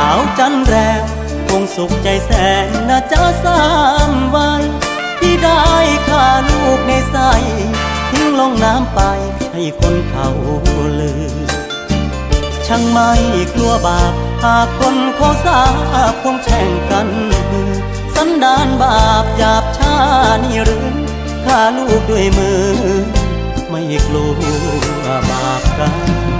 [0.00, 1.04] าวจันแรม
[1.48, 2.30] คงสุขใจแส
[2.64, 3.62] นนะจ้าสา
[4.10, 4.62] มวัน
[5.20, 5.64] ที่ได้
[6.08, 7.16] ฆ่าลูกในใส
[8.10, 9.00] ทิ้งลงน้ำไป
[9.52, 10.28] ให้คนเขา
[11.00, 11.34] ลือ
[12.66, 13.10] ช่างไม่
[13.54, 14.12] กลัวบาป
[14.44, 15.60] หากคนเขาสา
[16.10, 17.08] บคงแช่งกัน
[18.14, 19.94] สันดานบาปหยาบช้า
[20.44, 20.86] นี่หรือ
[21.44, 22.62] ฆ่าลูกด้วยมือ
[23.70, 24.30] ไม่กลัว
[25.30, 26.39] บาปกัน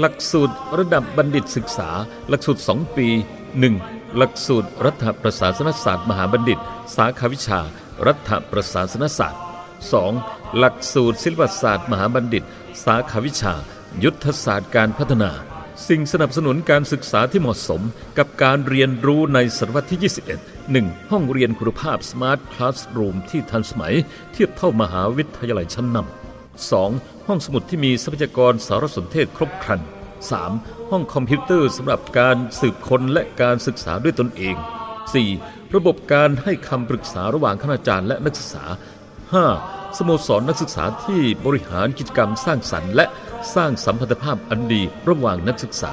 [0.00, 1.90] หลักสูตรระดับบัณฑิตศึกษา
[2.28, 3.08] หลักสูตร 2 ปี
[3.62, 4.16] 1.
[4.16, 6.58] หลักสูตรรัฐประศาสนศาสตร์ มหาบัณฑิต
[6.96, 7.60] สาขาวิชา
[8.06, 9.42] รัฐประศาสนศาสตร์
[9.98, 10.58] 2.
[10.58, 12.44] หลักสูตรศิลปศาสตร์ มหาบัณฑิต
[12.84, 13.54] สาขาวิชา
[14.04, 15.30] ยุทธศาสตร์การพัฒนา
[15.88, 17.82] สิ่งสนับสนุนการศึกษาที่เหมาะสม
[18.18, 20.00] กับการเรียนรู้ในศตวรรษที่
[20.40, 21.10] 21 1.
[21.10, 23.94] ห้องเรียนคุณภาพ Smart Classroom ที่ทันสมัย
[24.32, 26.27] เทียบเท่ามหาวิทยาลัยชั้นนำ
[26.66, 27.26] 2.
[27.26, 29.80] ห้องสมุดที่มีทรัพยากรสารสนเทศครบครัน
[30.34, 30.90] 3.
[30.90, 34.56] ห้องคอมพิวเตอร์สำหรับการสืบค้นและการศึกษาด้วยตนเอง
[35.16, 35.74] 4.
[35.74, 38.64] ระบบการให้คำปรึกษาระหว่างคณาจารย์และนักศึกษา
[39.32, 39.98] 5.
[39.98, 43.06] สโมสรนักศึกษาที่บริหารกิจกรรมสร้างสรรค์ และ
[43.54, 45.92] สร้างสัมพันธภาพอันดีระหว่างนักศึกษา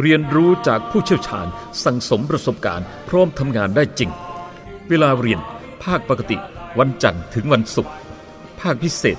[0.00, 1.46] เรียนรู้จากผู้เชี่ยวชาญ
[1.84, 4.10] สั่งสมประสบการณ์ พร้อมทำงานได้จริง
[4.88, 5.40] เวลาเรียน
[5.84, 6.36] ภาคปกติ
[6.78, 7.92] วันจันทร์ถึงวันศุกร์
[8.60, 9.18] ภาคพิเศษ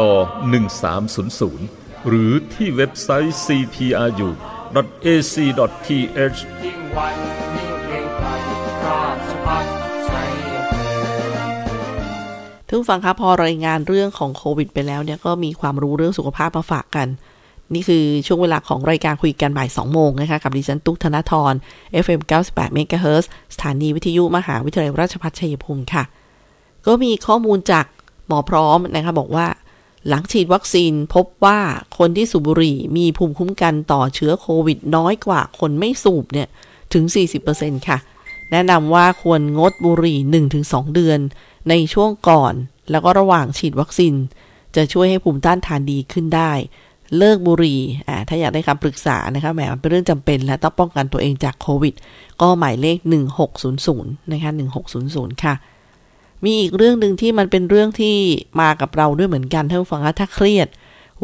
[0.00, 0.12] ต่อ
[0.90, 3.98] 1300 หรือที่เว็บไซต์ cpru.ac.th
[8.82, 9.64] ท่าชพัฒ
[10.08, 10.30] ชัย
[10.70, 10.86] ภู
[11.38, 11.52] มิ
[12.68, 17.08] ทุกฟังคะพอรายงานเรื่องของโควิดไปแล้วเนี่ยก็มีความรู้เรื่องสุขภาพมาฝากกัน
[17.74, 21.52] นี่คือช่วงเวลาของรายการคุยกันบ่าย 2 โมงนะคะกับดิฉันตุ๊กธนทร
[22.04, 26.04] FM 98 MHz สถานีวิทยุมหาวิทยาลัยราชภัฏชัยภูมิค่ะ
[26.86, 27.84] ก็มีข้อมูลจาก
[28.26, 29.46] หมอพร้อมนะคะบอกว่า
[30.08, 31.58] หลังฉีดวัคซีนพบว่า
[31.98, 36.48] คนที่สูบบุหรี่มีภูมิคุ้มกันต่อเชื้อโควิดน้อยกว่าคนไม่สูบเนี่ย
[36.92, 37.04] ถึง
[37.46, 37.98] 40%ค่ะ
[38.52, 40.18] แนะนำว่าควรงดบุหรี่
[40.62, 41.20] 1-2 เดือน
[41.68, 42.54] ในช่วงก่อน
[42.90, 44.14] แล้วก็ระหว่างฉีดวัคซีน
[44.76, 46.52] จะช่วยให้ภูมิต้านทานดีขึ้นได้
[47.16, 51.94] เลิกบุหรี่อ่าถ้าอยากได้คำปรึกษานะคะแหมมันเป็นเรื่องจำเป็นและต้องป้องกันตัวเองจากโควิด
[52.40, 52.98] ก็หมายเลข
[53.64, 54.50] 1600นะคะ
[54.96, 55.54] 1600 ค่ะ
[56.44, 58.16] มีอีกเรื่องหนึ่งที่มันเป็นเรื่องที่
[58.60, 60.68] มากับเราด้วยเหมือนกันท่านผู้ฟังคะถ้าเครียด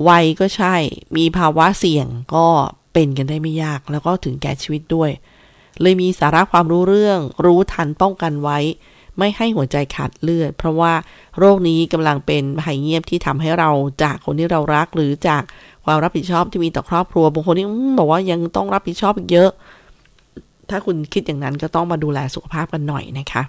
[0.09, 0.75] วัยก็ใช่
[1.16, 2.46] มีภาวะเสี่ยงก็
[2.92, 5.11] เป็นกันได้ไม่ยาก แล้วก็ถึงแก่ชีวิตด้วย
[5.81, 8.59] เลยมีสาระความรู้เรื่อง รู้ทันป้องกันไว้
[9.18, 10.92] ไม่ให้หัวใจขาดเลือด เพราะว่า
[11.38, 13.70] โรคนี้กำลังเป็นภัยเงียบที่ทำให้เรา
[14.03, 15.42] จากคนที่เรารักหรือจาก
[15.85, 17.66] ความรับผิดชอบที่มีต่อครอบครัวบางคนนี่
[17.98, 19.51] บอกว่ายังต้องรับผิดชอบอีกเยอะ
[20.70, 23.42] ถ้าคุณคิดอย่างนั้นก็ต้องมาดูแลสุขภาพกันหน่อยนะคะ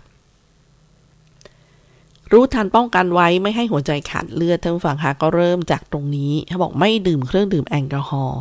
[2.31, 8.39] รู้ทันป้องกันไว้ไม่ให้หัวใจขาดเลือดท่านผู้ฟังคะก็เริ่มจากตรงนี้เขาบอกไม่ดื่มเครื่องดื่มแอลกอฮอล์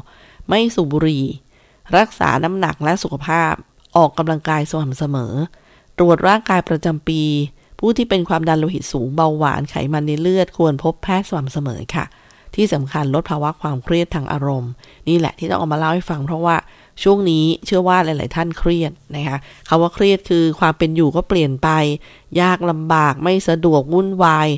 [0.49, 1.25] ไม่สูบบุหรี่
[1.97, 3.53] รักษาน้ำหนักและสุขภาพ
[3.97, 5.35] ออกกำลังกายสม่ำเสมอ
[5.99, 7.23] ตรวจร่างกายประจำปี
[7.79, 12.05] ผู้ที่เป็นความดันโลหิตสูงเบาหวานไขมันในเลือดควรพบแพทย์สม่ำเสมอค่ะ
[12.55, 14.73] ที่สำคัญลดภาวะความเครียดทางอารมณ์
[15.09, 16.57] นี่แหละที่ต้องเอามาเล่าให้ฟังเพราะว่า
[17.03, 21.69] ช่วงนี้เชื่อว่าหลาย ๆ ท่านเครียดนะคะคำว่าเครียดคือความเป็นอยู่ก็เปลี่ยนไป
[22.41, 24.49] ยากลำบากไม่สะดวกวุ่นวาย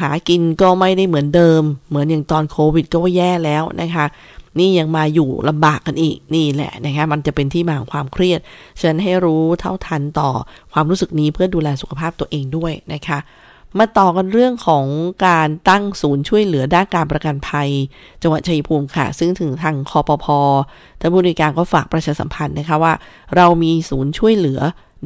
[0.00, 4.06] หากินก็ไม่ได้เหมือนเดิม เหมือนอย่างตอนโควิดก็ว่าแย่แล้วนะคะ
[4.58, 8.40] นี่ยังมาอยู่ลำบากกันอีกนี่แหละนะคะมันจะเป็นที่มาของความเครียด
[8.80, 10.30] ฉะนั้นให้รู้เท่าทันต่อ
[10.72, 13.18] ความรู้สึกนี้เพื่อดูแลสุขภาพตัวเองด้วยนะคะ
[13.78, 14.86] มาต่อกันเรื่องของ
[15.26, 17.68] การตั้งศูนย์ช่วยเหลือด้านการประกันภัย
[18.22, 20.26] จังหวัดชัยภูมิค่ะ ซึ่งถึงทางคอปพ
[21.00, 22.92] ท่านผู้ในวยการก็ฝากประชาสัมพันธ์นะคะว่า
[23.36, 24.60] เรามีศูนย์ช่วยเหลือ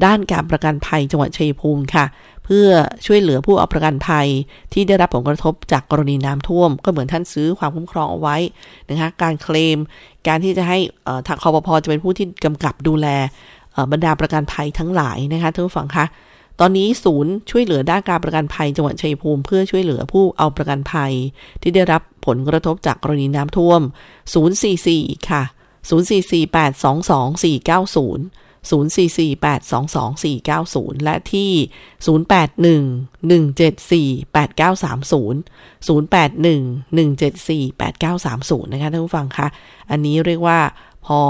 [0.04, 2.04] ด้านการประกันภัยจังหวัดชัยภูมิค่ะ
[2.44, 2.68] เพื่อ
[3.06, 4.28] ช่วยเหลือผู้เอาประกันภัย
[4.72, 8.36] ที่ได้รับผลกระทบจากกรณีน้ำท่วม ก็เหมือนท่านซื้อความคุ้มครองเอาไว้
[8.90, 9.78] นะคะการเคลม
[10.28, 13.06] การที่จะให้เอ่อทางคอปพจะเป็นผู้ที่กำกับดูแล
[13.92, 16.04] บรรดาประกันภัยทั้งหลายนะคะท่านผู้ฟังคะ
[16.60, 21.12] ตอนนี้ศูนย์ช่วยเหลือด้านการประกันภัยจังหวัดชัยภูมิเพื่อช่วยเหลือผู้เอาประกันภัย
[21.62, 23.80] ที่ได้รับผลกระทบจากกรณีน้ำท่วม
[24.54, 25.42] 044 ค่ะ
[25.88, 25.90] 044822490
[28.70, 31.50] 044822490 และที่
[32.04, 32.16] 0811748930
[35.86, 39.46] 0811748930 นะคะท่านผู้ฟังคะ
[39.90, 40.60] อันนี้เรียกว่า
[41.06, 41.20] พอ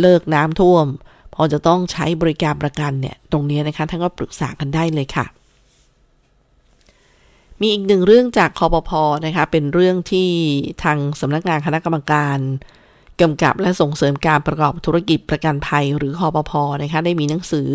[0.00, 0.86] เลิกน้ำท่วม
[1.36, 5.26] พอจะต้องใช้บริการประกันเนี่ยตรงนี้นะคะท่านก็ปรึกษากันได้เลยค่ะ
[7.60, 10.28] มีอีกหนึ่งเรื่องจากคอปพอนะคะเป็นเรื่องที่
[10.82, 12.38] ทางสำนักงานคณะกรรมการ
[13.20, 17.68] กำกับและส่งเสริมการประกอบธุรกิจประกันภัยหรือคอปพอนะคะได้มีหนังสือ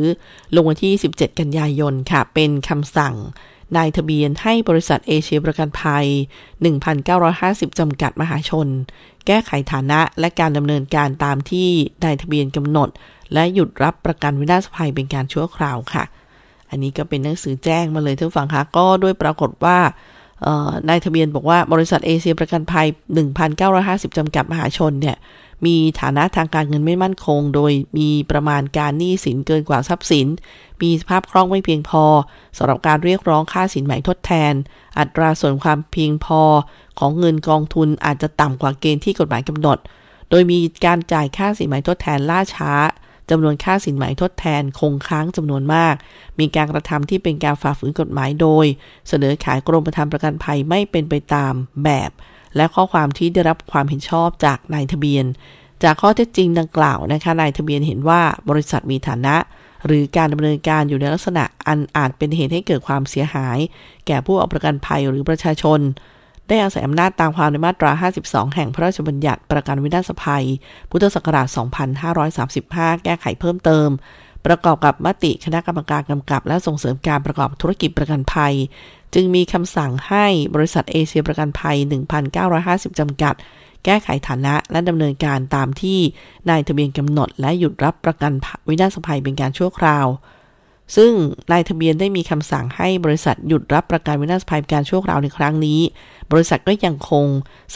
[0.56, 3.16] ลงวันที่ 17 กันยายนค่ะ เป็นคำสั่ง
[3.78, 6.06] นายทะเบียนให้บริษัทเอเชียประกันภัย
[6.74, 8.68] 1,950 จำกัดมหาชน
[9.28, 11.70] แก้ไขฐานะและการดำเนินการตามที่
[12.04, 12.90] นายทะเบียนกำหนด
[13.34, 16.04] และหยุดรับประกันวินาศภัยเป็นการชั่วคราวค่ะ
[16.70, 19.78] อันนี้ก็เป็นหนังสือแจ้งมาเลยท่านฟังคะก็ด้วยปรากฏว่า
[20.90, 22.88] นายทะเบียนบอกว่าบริษัทเอเชียประกันภัย
[23.52, 25.18] 1,950 จำกัดมหาชนเนี่ย
[25.66, 30.28] มีฐานะทางการเงินไม่มั่นคง โดยมีประมาณการหนี้สินเกินกว่าทรัพย์สิน
[30.82, 32.04] มีสภาพคล่องไม่เพียงพอ
[32.58, 34.54] สำหรับการเรียกร้องค่าสินไหม่ทดแทน
[35.00, 36.42] อัตราส่วนความเพียงพอ
[37.00, 39.78] ของเงินกองทุนอาจจะต่ำกว่าเกณฑ์ที่กฎหมายกำหนด
[40.30, 42.72] โดยมีการจ่ายค่าสินไหม่ทดแทนล่าช้า
[43.32, 45.96] จำนวนค่าสินไหมทดแทนคงค้างจำนวนมาก
[46.40, 48.66] มีการกระทำที่เป็นการฝ่าฝืนกฎหมายโดย
[49.08, 52.12] เสนอขายกรมธรรม์ประกันภัยไม่เป็นไปตามแบบ
[52.56, 55.26] และข้อความที่ได้รับความเห็นชอบจากนายทะเบียน
[55.84, 59.36] จากข้อเท็จจริงดังกล่าวนะคะนายทะเบียนเห็นว่าบริษัทมีฐานะ
[59.86, 63.58] หรือการดำเนินการอยู่ในลักษณะอันอาจเป็นเหตุให้เกิดความเสียหาย
[64.08, 65.80] แก่ผู้เอาประกันภัยหรือประชาชน
[66.52, 67.92] ได้อาศัยอำนาจตามความในมาตรา
[68.24, 70.46] 52 แห่งพระราชบัญญัติประกันวินาศภัย
[70.90, 71.48] พุทธศักราช
[72.26, 73.90] 2535 แก้ไขเพิ่มเติม
[74.46, 78.54] ประกอบกับมติคณะกรรมการกำกับ และส่งเสริมการประกอบธุรกิจประกันภัย
[79.14, 81.78] จึงมีคำสั่งให้บริษัทเอเชียประกันภัย
[82.38, 83.34] 1,950 จำกัด
[83.86, 86.00] แก้ไขฐานะและดำเนินการตามที่
[86.50, 88.32] นายทะเบียนกำหนด และหยุดรับประกัน
[88.68, 90.08] วินาศภัยเป็นการชั่วคราว
[90.96, 91.12] ซึ่ง
[91.52, 95.80] นายทะเบียนได้มีคำสั่งให้บริษัทหยุดรับประกันวินาศภัยการชั่วคราวในครั้งนี้
[96.32, 97.28] บริษัทก็ยังคง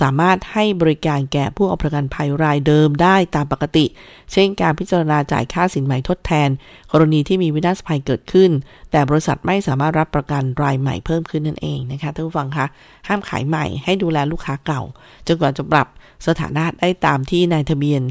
[0.02, 3.86] สามารถให้บริการแก่ผู้เอาประกันภัยรายเดิมได้ตามปกติ
[4.32, 6.50] เช่นการพิจารณาจ่ายค่าสินใหม่ทดแทน
[6.92, 8.52] กรณีที่มีวินาศภัยเกิดขึ้น
[8.92, 12.66] แต่บริษัทไม่สามารถรับประกันรายใหม่เพิ่มขึ้นนั่นเองนะคะท่านผู้ฟังคะ
[13.08, 14.82] ห้ามขายใหม่ให้ดูแลลูกค้าเก่า
[15.28, 15.88] จนกว่าจะปรับ
[16.28, 18.02] สถานะได้ตามที่นายทะเบียน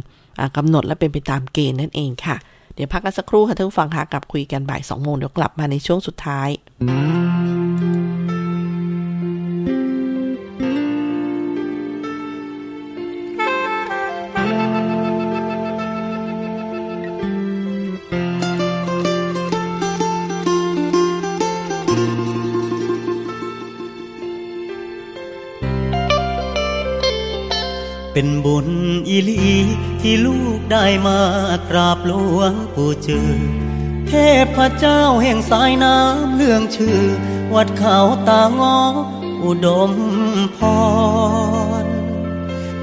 [0.57, 2.37] กำหนดและเป็นไปตามเกณฑ์นั่นเองค่ะ
[2.75, 6.49] เดี๋ยวพักกันสักครู่ค่ะท่านผู้ฟังค่ะกลับคุยกันบ่ายสองโมงเดี๋ยวกลับมาในช่วงสุดท้าย
[30.07, 31.21] ที่ลูกได้มา
[31.71, 33.29] กราบหลวงปู่เจอ
[34.09, 34.13] เท
[34.57, 37.01] พเจ้าแห่งสายน้ำเรื่องชื่อ
[37.55, 38.81] วัดเขาตางอ
[39.45, 39.93] อุดม
[40.57, 40.59] พ
[41.83, 41.85] ร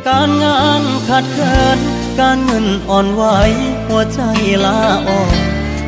[0.07, 1.79] การงานขัดเคิน
[2.19, 3.23] การเงินอ่อนไหว
[3.87, 4.21] หัวใจ
[4.65, 5.37] ลาอ่อน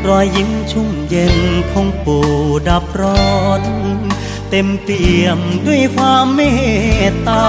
[0.07, 1.37] รอยยิ้มชุ่มเย็น
[1.71, 2.27] ของปู่
[2.69, 3.63] ดับร้อน
[4.49, 6.41] เต็มเปี่ยมด้วยความเม
[7.09, 7.45] ตตา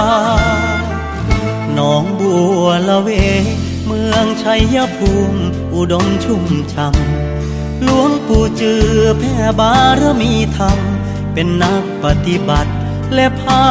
[1.77, 3.09] น้องบัวละเว
[4.19, 5.41] องชัยภูมิ
[5.75, 8.87] อุดมชุ่มช่ำหลวงปู่จือ
[9.19, 10.79] แผ่บารมีธรรม
[11.33, 12.71] เป็นนักปฏิบัติ
[13.13, 13.65] และพั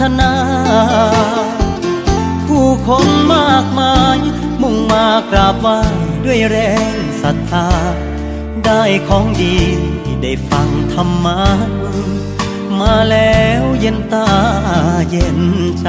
[0.00, 0.32] ฒนา
[2.46, 4.18] ผู้คนมากมาย
[4.62, 5.80] มุ่งมากราบไหว้
[6.24, 6.56] ด้วยแร
[6.92, 7.68] งศรัทธา
[8.64, 9.56] ได้ของดี
[10.22, 11.40] ได้ฟังธรรมะ
[12.80, 14.28] มาแล้วเย็นตา
[15.10, 15.40] เย็น
[15.80, 15.88] ใจ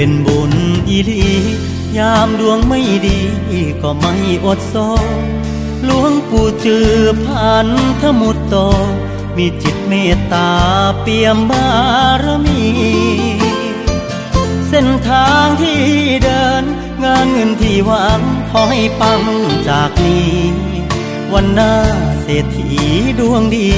[0.00, 0.52] เป็นบุญ
[0.88, 1.26] อีลี
[1.98, 3.20] ยามดวงไม่ดี
[3.82, 4.90] ก็ไม่อดซอ
[5.84, 6.90] หลวงปู่จือ
[7.24, 7.66] ผ่าน
[8.00, 8.54] ทมุตโต
[9.36, 10.50] มีจิตเมตตา
[11.00, 11.68] เปี่ยมบา
[12.22, 12.64] รมี
[14.68, 15.82] เส้นทางที่
[16.24, 16.64] เดิน
[17.04, 18.20] งานเงินที่หวัง
[18.50, 19.22] ขอให้ปัง
[19.68, 20.36] จากนี้
[21.32, 21.74] วันหน้า
[22.22, 22.70] เศรษฐี
[23.18, 23.70] ดวงดี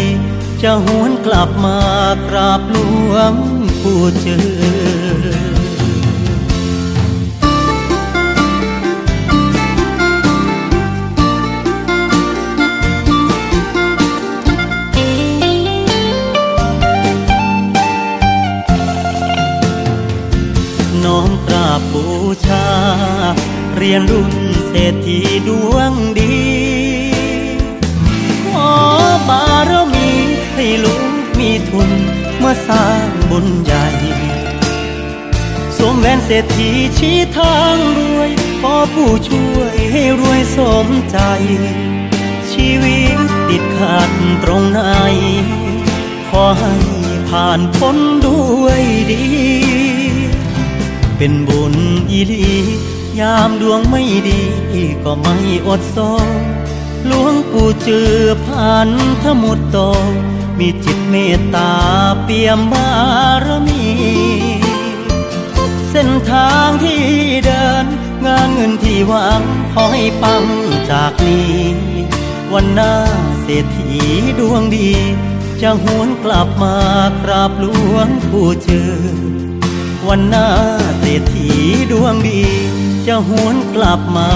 [0.62, 1.78] จะหวนกลับมา
[2.28, 2.76] กราบหล
[3.10, 3.32] วง
[3.80, 4.28] ผู้เจ
[5.46, 5.49] อ
[21.80, 22.06] บบู
[22.46, 22.66] ชา
[23.76, 24.32] เรียนรุ่น
[24.68, 25.18] เศรษฐี
[25.48, 26.38] ดวงดี
[28.50, 28.72] ขอ
[29.28, 30.10] บารมี
[30.54, 31.04] ให้ลุง
[31.38, 31.90] มีทุน
[32.38, 33.86] เมื่อสร้างบุญใหญ่
[35.76, 41.18] สวมแหวนเศรษฐีชี้ทางรวยขอผู้ช่วยให้รวยสมใจ
[42.50, 43.18] ชีวิต
[43.48, 44.10] ติดขัด
[44.42, 44.80] ตรงไหน
[46.28, 46.74] ขอให้
[47.28, 49.59] ผ่านพ้นด้วยดี
[51.22, 51.74] เป็นบุญ
[52.10, 52.48] อีลี
[53.20, 54.42] ยามดวงไม่ดี
[55.04, 55.98] ก็ไม่อดโซ
[57.06, 58.14] หลวงปู่เจือ
[58.46, 58.90] พัน
[59.22, 59.76] ธมุตโต
[60.58, 61.72] มีจิตเมตตา
[62.24, 62.90] เปี่ยมบา
[63.44, 63.84] รมี
[65.90, 67.04] เส้นทางที่
[67.44, 67.86] เดิน
[68.26, 69.42] งานเงินที่วัง
[69.72, 70.44] ขอให้ปัง
[70.90, 71.54] จากนี้
[72.52, 72.94] วันหน้า
[73.42, 73.92] เศรษฐี
[74.38, 74.90] ดวงดี
[75.62, 76.76] จะหวนกลับมา
[77.22, 79.49] กราบหลวงปู่เจือ
[80.08, 80.48] วันหน้า
[80.98, 81.48] เศรษฐี
[81.90, 82.42] ดวงดี
[83.06, 84.30] จะหวนกลับมา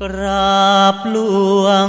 [0.00, 1.18] กราบหล
[1.62, 1.88] วง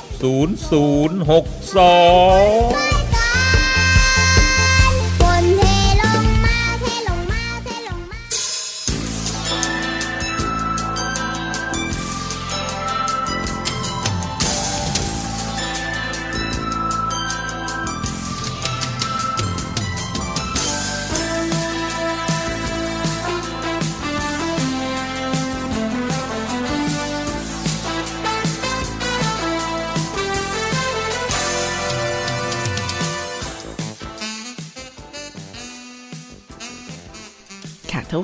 [0.21, 3.00] 0062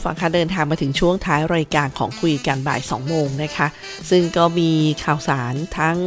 [0.08, 3.68] ฟังคะเดินทางมาถึงช่วงท้ายรายการของคุยกันบ่าย 2 โมงนะคะ
[4.10, 4.72] ซึ่งก็มี
[5.03, 5.97] ข่าวสารทั้ง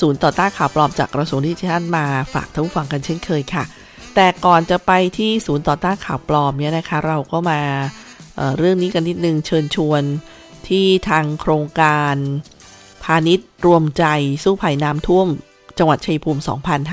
[0.00, 3.64] ศูนย์ต่อต้านข่าวปลอมจากกระทรวงดิจิทัลมาฝากท่านผู้ฟังกันเช่นเคยค่ะ
[4.14, 7.60] แต่ก่อนจะไปที่ศูนย์ต่อต้านข่าวปลอมเนี่ยนะคะ เราก็มา
[8.36, 10.02] เเรื่องนี้กันนิดนึงเชิญชวน
[10.68, 12.14] ที่ทางโครงการ
[13.04, 14.04] พาณิชย์รวมใจ
[14.44, 15.28] สู้ภัยน้ำท่วม
[15.78, 16.40] จังหวัดชัยภูมิ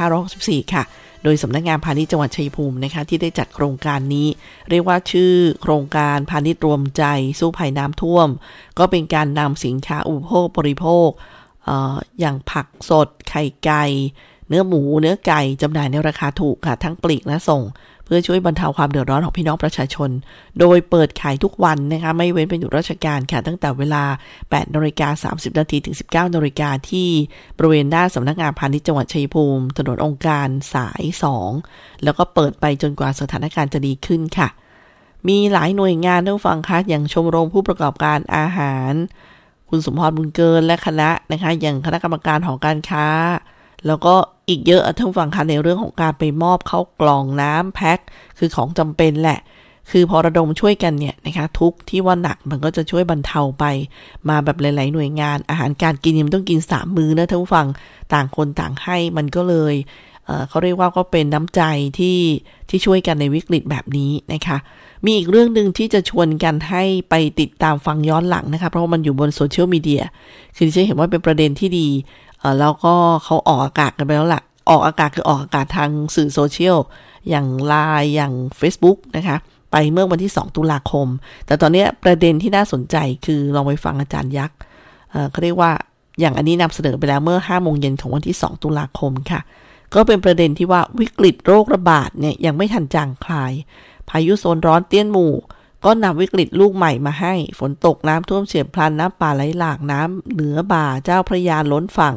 [0.10, 0.84] 2564 ค่ะ
[1.24, 4.28] โดยสำนักงานพาณิชย์จังหวัดชัยภูมินะคะที่ได้จัดโครงการนี้
[4.70, 7.04] เรียกว่าชื่อโครงการพาณิชย์รวมใจ
[7.40, 8.30] สู้ภัยน้ำท่วม
[8.80, 11.10] ก็เป็นการนำสินค้าอุปโภคบริโภค
[11.68, 13.84] อออย่างผักสดไข่ไก่
[14.50, 17.64] เนื้อหมูเนื้อไก่จำหน่ายในราคาถูกค่ะ ทั้งปลีกและส่ง
[18.06, 20.10] เพื่อช่วยบรรเทาความเดือดร้อนของพี่น้องประชาชน
[20.60, 24.04] โดยเปิดขายทุกวันนะคะไม่เว้นเป็นหยุดราชการค่ะ ตั้งแต่เวลา
[24.42, 27.10] 8นาฬิกา30นาทีถึง 19นาฬิกาที่
[27.58, 31.04] บริเวณหน้าสำนักงานพาณิชย์จังหวัดชัยภูมิ ถนนองค์การสาย
[31.54, 34.48] 2 แล้วก็เปิดไปจนกว่าสถานการณ์จะดีขึ้นค่ะ
[35.28, 38.94] มีหลายหน่วยงานท่านฟังคะอย่างชมรมผู้ประกอบการอาหาร
[39.70, 43.08] คุณสมพรบุญเกินและคณะนะคะอย่างคณะกรรมการของการค้า
[43.88, 44.16] แล้วก็
[44.50, 48.00] อีกเยอะท่านผู้ฟังคะในเรื่องของการไปมอบเข้ากล่องน้ำแพ็ค
[48.38, 49.40] คือของจำเป็นแหละ
[49.92, 53.66] คือพอระดมช่วยกันเนี่ยนะคะทุกที่ว่าหนักมันก็จะช่วยบรรเทาไป
[54.30, 57.68] มาแบบหลาย ๆ หน่วยงาน อาหารการกินยังต้องกินสามมื้อนะท่านผู้ฟัง
[58.14, 59.76] ต่างคนต่างให้มันก็เลย
[60.26, 61.62] เเขาเรียกว่าก็เป็นน้ำใจ
[62.00, 62.18] ที่
[62.70, 64.58] ที่ช่วยกันในวิกฤตแบบนี้นะคะ
[65.06, 70.04] มีอีกเรื่องหนึ่งที่จะชวนกันให้ไปติดตามฟังย้อนหลังนะคะ เพราะว่ามันอยู่บนโซเชียลมีเดีย
[70.56, 71.88] คือดิฉันเห็นว่าเป็นประเด็นที่ดี
[72.60, 76.78] แล้วก็เขาออกอากาศกันไปแล้วล่ะ ออกอากาศคือออกอากาศทางสื่อโซเชียล
[77.30, 79.38] อย่าง Line อย่าง Facebook นะคะ
[79.72, 81.08] ไปเมื่อวันที่ 2 ตุลาคม
[81.46, 84.58] แต่ตอนนี้ประเด็นที่น่าสนใจคือลองไปฟังอาจารย์ยักษ์
[85.12, 85.72] เอ่อเขาเรียกว่า
[86.20, 89.42] อย่างอันนี้นำเสนอไปแล้วเมื่อ5โมงเย็นของวันที่ 2 ตุลาคมค่ะ
[89.94, 93.54] ก็เป็นประเด็นที่ว่าวิกฤตโรคระบาดเนี่ยยังไม่ทันจางคลาย
[94.10, 95.34] พายุโซนร้อนเตี้ยนหมู่
[95.90, 102.16] ก็นำวิกฤตลูกใหม่มาให้ ฝนตกน้ำท่วมเฉียบพลันน้ำป่าไหลหลากน้ำเหนือบ่าเจ้าพระยาล้นฝั่ง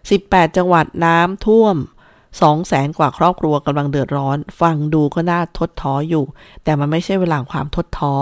[0.00, 1.76] 18 จังหวัดน้ำท่วม
[2.22, 6.24] 2แสนกว่าครอบครัวกำลังเดือดร้อน ฟังดูก็น่าทดท้ออยู่
[6.64, 8.14] แต่มันไม่ใช่เวลาความทดท้อ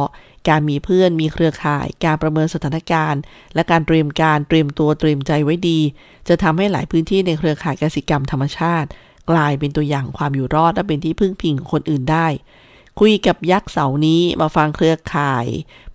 [0.48, 3.22] การมีเพื่อนมีเครือข่าย การประเมินสถานการณ์
[3.54, 5.80] และการเตรียมการเตรียมตัวเตรียมใจไว้ดี
[6.28, 8.88] จะทำให้หลายพื้นที่ในเครือข่ายกสิกรรมธรรมชาติ
[9.30, 12.26] กลายเป็นตัวอย่างความอยู่รอดและเป็นที่พึ่งพิงของคนอื่นได้
[13.00, 15.46] คุยกับยักษ์เสานี้มาฟังเครือข่าย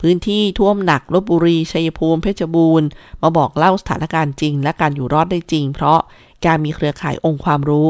[0.02, 2.88] พื้นที่ท่วมหนักลบบุรีชัยภูมิเพชรบูรณ์
[3.22, 5.99] มาบอกเล่าสถานการณ์จริง และการอยู่รอดได้จริง เพราะ
[6.45, 7.88] การมีเครือข่ายองค์ความรู้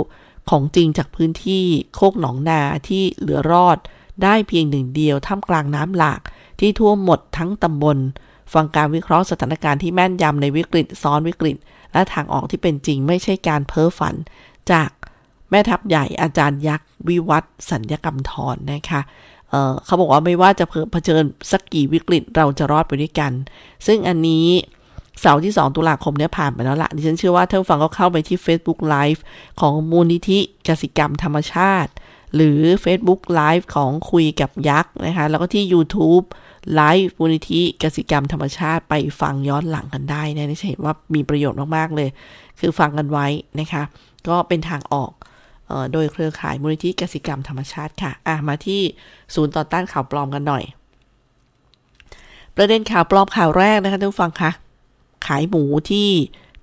[0.49, 1.63] ของจริงจากพื้นที่
[1.95, 3.77] โคกหนองนาที่เหลือรอด
[4.23, 6.21] ได้เพียงหนึ่งเดียวท่ามกลางน้ำหลาก
[6.59, 7.97] ที่ท่วมหมดทั้งตำบล
[8.53, 11.55] ฟังการวิเคราะห์สถานการณ์ที่แม่นยำในวิกฤตซ้อนวิกฤต
[11.93, 14.15] และทางออกที่เป็นจริงไม่ใช่การเพ้อฝัน
[14.71, 14.89] จาก
[15.51, 19.01] แม่ทัพใหญ่อาจารย์ยักษ์วิวัฒสัญญกรรมทรนะคะ
[19.49, 23.31] เเขาบอกว่าไม่ว่าจะเผชิญสักกี่วิกฤตเราจะรอดไปด้วยกัน
[23.87, 24.47] ซึ่งอันนี้
[25.21, 29.21] เสาร์ที่ 2 ตุลาคมเนี่ยผ่านไปแล้วละดิฉันเชื่อว่าท่านฟังก็เข้าไปที่ Facebook Live
[29.59, 31.91] ของมูลนิธิกสิกรรมธรรมชาติ
[32.35, 36.25] หรือ Facebook Live ของคุยกับยักษ์นะคะ แล้วก็ที่ YouTube
[36.79, 42.09] Live มูลนิธิกสิกรรมธรรมชาติไปฟังย้อนหลังกันได้นะนี่เห็นว่ามีประโยชน์มาก ๆ เลย
[42.59, 43.27] คือฟังกันไว้
[43.59, 43.83] นะคะ
[44.27, 45.11] ก็เป็นทางออก
[45.93, 48.81] โดยเครือข่ายมูลนิธิกสิกรรมธรรมชาติค่ะ อะ มาที่
[49.33, 50.63] ศูนย์ต่อต้านข่าวปลอมกันหน่อย
[52.55, 54.51] ประเด็นข่าวปลอมข่าวแรกนะคะท่านผู้ฟังคะ
[55.27, 56.09] ขายหมูที่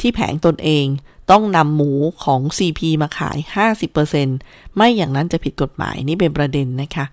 [0.00, 0.86] ที่แผงตนเอง
[1.30, 1.92] ต้องนำหมู
[2.24, 3.38] ของ CP มาขาย
[4.06, 7.04] 50%ไม่อย่างนั้นจะผิดกฎหมายนี่เป็นประเด็นนะคะ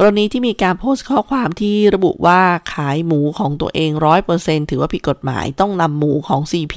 [0.00, 2.40] กรณีที่มีการโพสต์ข้อความที่ระบุว่า
[2.74, 3.90] ขายหมูของตัวเอง
[4.30, 6.76] 100%ถือว่าผิดกฎหมายต้องนำหมูของ CP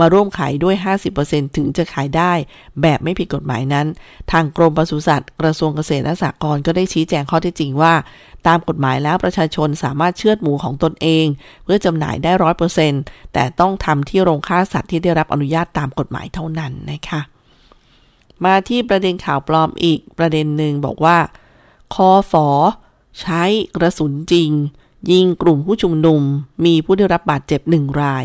[0.00, 0.76] มาร่วมขายด้วย
[1.16, 2.32] 50%ถึงจะขายได้
[2.82, 3.86] แบบไม่ผิดกฎหมายนั้น
[4.32, 7.94] ทางกรมปศุสัตว์กระทรวงเกษตรและสหกรณ์ก็ได้ชี้แจงข้อเท็จจริงว่า
[8.46, 11.26] ตามกฎหมายแล้วประชาชนสามารถเชือดหมูของตนเอง
[11.64, 17.20] เพื่อจำหน่ายได้ร้อยเปอร์เซ็นต์แต่ต้องทำที่โรงฆ่าสัตว์ที่ได้รับอนุญาตตามกฎหมายเท่านั้นนะคะ
[18.44, 21.18] มาที่ประเด็นข่าวปลอมอีกประเด็นหนึ่งบอกว่า
[21.94, 22.46] คอฝอ
[23.20, 23.42] ใช้
[23.76, 24.50] กระสุนจริง
[25.10, 26.20] ยิงกลุ่มผู้ชุมนุม
[26.64, 28.24] มีผู้ได้รับบาดเจ็บหนึ่งราย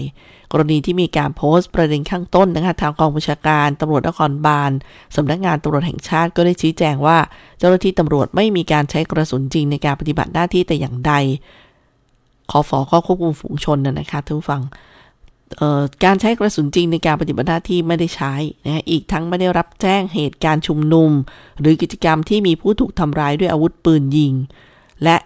[0.51, 4.72] กรณีที่มีการโพสต์ประเด็นข้างต้นนะคะทางกองบัญชาการตำรวจนครบาล
[5.15, 7.18] สำนักงานตำรวจแห่งชาติก็ได้ชี้แจงว่า
[7.59, 11.13] เจ้าหน้าที่ตำรวจไม่มีการใช้กระสุนจริงในการปฏิบัติหน้าที่แต่อย่างใด
[12.51, 14.76] คอฟอก็ควบคุมฝูงชนนะนะคะท่านผู้ฟังเอ่อ
[16.04, 18.34] การใช้กระสุนจริงในการปฏิบัติหน้าที่ไม่ได้ใช้
[18.66, 21.12] นะอีกทั้งไม่ได้รับแจ้งเหตุการณ์ชุมนุม
[21.60, 24.34] หรือกิจกรรมที่มีผู้ถูกทำร้ายด้วยอาวุธปืนยิง
[25.04, 25.18] และ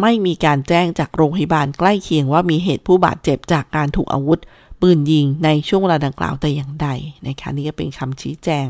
[0.00, 4.38] ไม่มีการแจ้งจากโรงพยาบาลใกล้เคียงว่ามีเหตุผู้บาดเจ็บจากการถูกอาวุธ
[4.80, 6.88] ปืนยิงในช่วงเวลาดังกล่าวแต่อย่างใด
[7.26, 8.68] นะคะนี่ก็เป็นคำชี้แจง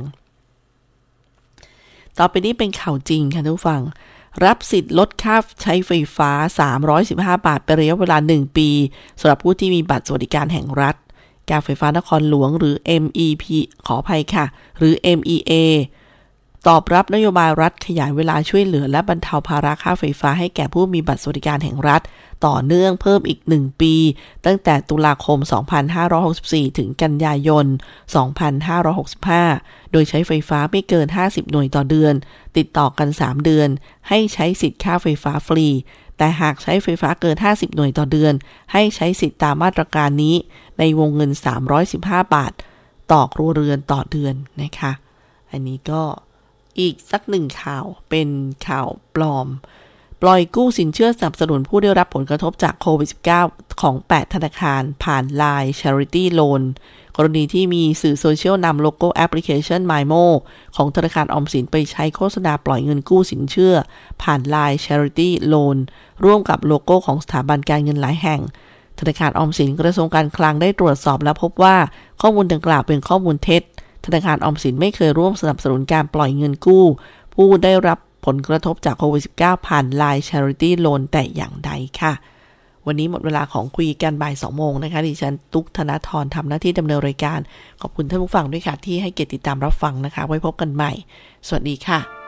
[2.18, 3.82] ต่อไปนี้เป็นข่าวจริงค่ะทุกฟัง
[4.44, 6.30] รับสิทธิ์ลดค่าใช้ไฟฟ้า
[6.88, 8.68] 315 บาทเป็นระยะเวลา 1 ปี
[9.20, 10.96] สำหรับผู้ที่มีบัตรสวัสดิการแห่งรัฐ
[11.50, 13.44] การไฟฟ้านครหลวงหรือ MEP
[13.86, 14.44] ขออภัยค่ะ
[14.78, 15.52] หรือ MEA
[16.68, 22.02] ตอบรับนโยบายรัฐขยายเวลาช่วยเหลือ และบรรเทาภาระค่าไฟฟ้าให้แก่ผู้มีบัตรสวัสดิการแห่งรัฐ
[22.46, 23.94] ต่อเนื่องเพิ่มอีก 1 ปี
[24.46, 25.38] ตั้งแต่ตุลาคม
[26.12, 27.66] 2564 ถึงกันยายน
[28.94, 32.14] 2565 โดยใช้ไฟฟ้าไม่เกิน 50 หน่วยต่อเดือน
[32.56, 33.68] ติดต่อกัน 3 เดือน
[34.08, 35.68] ให้ใช้สิทธิ์ค่าไฟฟ้าฟรี
[36.16, 38.34] แต่หากใช้ไฟฟ้าเกิน 50 หน่วยต่อเดือน
[38.72, 40.36] ให้ใช้สิทธิ์ตามมาตรการนี้
[40.78, 41.30] ในวงเงิน
[41.82, 42.52] 315 บาท
[43.12, 44.92] ต่อครัวเรือนต่อเดือนนะคะ
[45.50, 46.02] อันนี้ก็
[46.78, 48.28] อีกสักหนึ่งข่าวเป็น
[48.68, 49.48] ข่าวปลอม
[50.22, 53.10] ปล่อยกู้สินเชื่อสนับสนุนผู้ได้รับผลกระทบจากโควิด
[53.44, 56.62] -19 ของ 8 ธนาคารผ่าน Line Charity Loan
[57.16, 60.24] กรณีที่มีสื่อโซเชียลนำโลโก้แอปพลิเคชัน MyMo
[60.76, 63.74] ของธนาคารออมสินไปใช้โฆษณาปล่อยเงินกู้สินเชื่อ
[64.22, 65.76] ผ่าน Line Charity Loan
[66.24, 68.40] ร่วมกับโลโก้ของสถาบันการเงินหลายแห่ง
[68.98, 71.76] ธนาคารออมสินกระทรวงการคลังได้ตรวจสอบและพบว่า
[72.20, 73.62] ข้อมูลดังกล่าวเป็นข้อมูลเท็จ
[74.06, 76.84] ธนาคารออมสินไม่เคยร่วมสนับสนุนการปล่อยเงินกู้
[77.34, 82.12] ผู้ได้รับผลกระทบจากโควิด -19 ผ่านไลน์ Charity Loan แต่อย่างใดค่ะ
[82.86, 87.40] วันนี้หมดเวลาของคุยกันบ่าย2โมงนะคะ ดิฉันตุ๊กธนาธรทำหน้าที่ดำเนินรายการ
[87.80, 90.92] ขอบคุณท่านผู้ฟังด้วยค่ะ ที่ให้เกียรติติดตามรับฟังนะคะ ไว้พบกันใหม่
[91.46, 92.21] สวัสดีค่ะ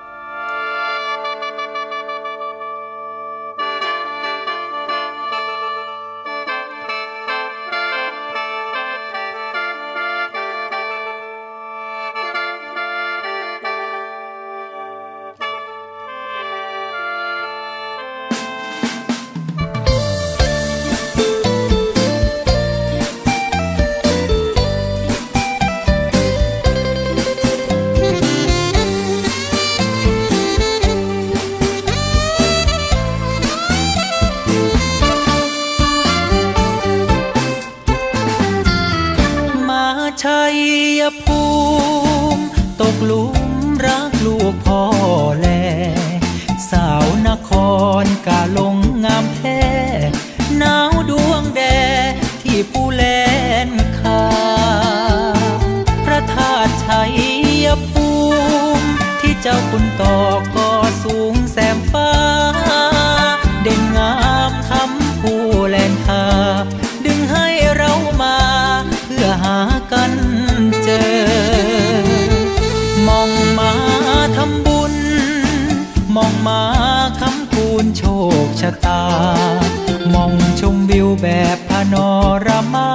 [81.23, 82.11] แบบพานอ
[82.47, 82.91] รามา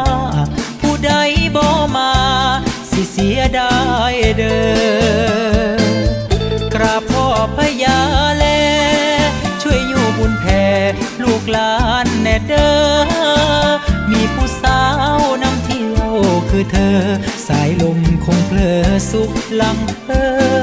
[0.82, 1.11] ผู้ใด
[1.55, 2.11] บ่มา
[2.91, 3.76] สิเสียดา
[4.11, 4.59] ยเด้
[6.63, 7.99] อกราบพ่อพญา
[8.38, 8.45] แล
[9.61, 10.65] ช่วยอยู่บุญแผ่
[11.24, 13.70] ลูกหลานแน่เด้อ
[14.11, 14.82] มีผู้สา
[15.17, 16.13] วนำเที่ยว
[16.49, 16.99] คือเธอ
[17.47, 20.11] สายลมคงเพลอสุขลังเอ
[20.57, 20.59] อ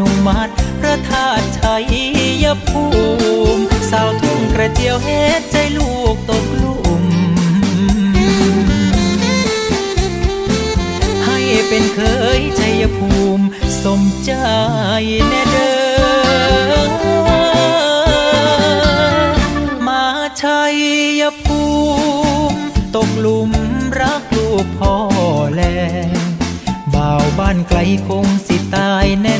[0.00, 1.74] นุมัติพระธาตุชั
[2.44, 2.84] ยภู
[3.56, 7.04] มิสาวทุ่งกระเจียวเฮ็ดใจลูกตกหลุม
[11.26, 11.38] ให้
[11.68, 12.00] เป็นเค
[12.38, 13.44] ยชัยภูมิ
[13.84, 14.32] สมใจ
[15.28, 15.72] แน่เด้
[19.70, 20.04] อมา
[20.42, 20.62] ชั
[21.20, 21.62] ยภู
[22.52, 22.60] มิ
[22.96, 23.50] ตกหลุม
[24.00, 24.94] รักลูกพ่อ
[25.54, 25.62] แล
[26.94, 29.36] บ่าวบ้านไกลคงสิตายแน่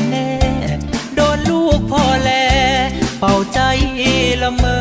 [4.63, 4.79] มอ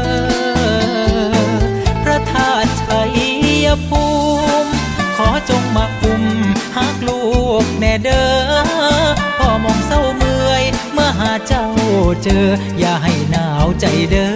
[2.02, 4.04] พระธาตุชัยภู
[4.64, 4.70] มิ
[5.16, 6.22] ขอจงมาคุม
[6.76, 7.22] หักลู
[7.62, 8.30] กแน่เด้อ
[9.38, 11.66] พ่อมองเศร้าเมื่อย เมื่อหาเจ้า
[12.22, 12.46] เจอ
[12.78, 14.29] อย่าให้หนาวใจเด้อ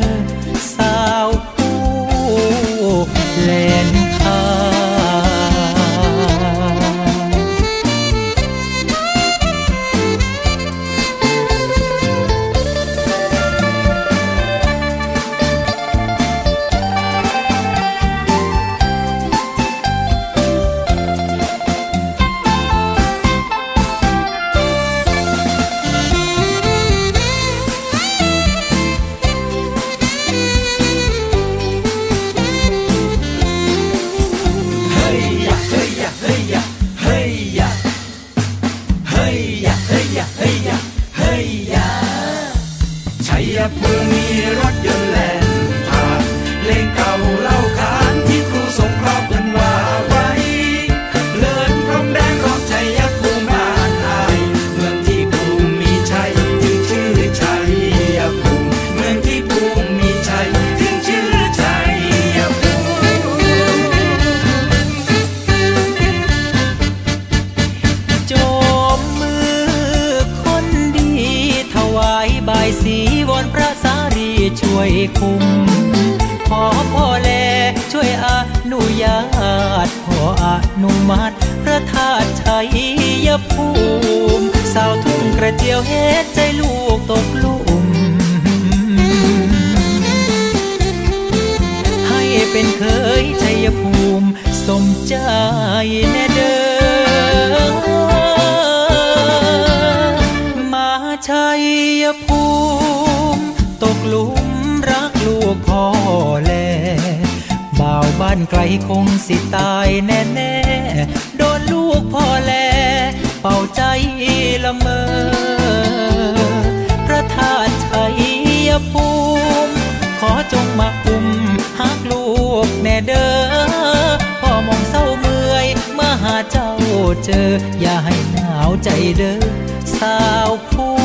[129.99, 130.18] สา
[130.49, 130.97] วผู้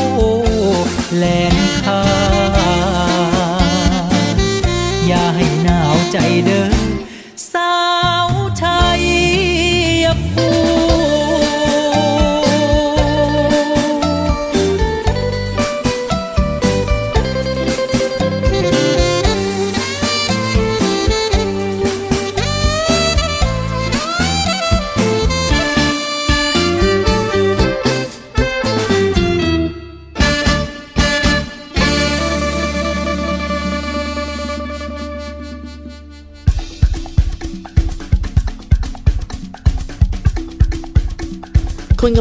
[1.16, 2.02] แหลงคา
[5.06, 6.59] อย่าให้หนาวใจเด้อ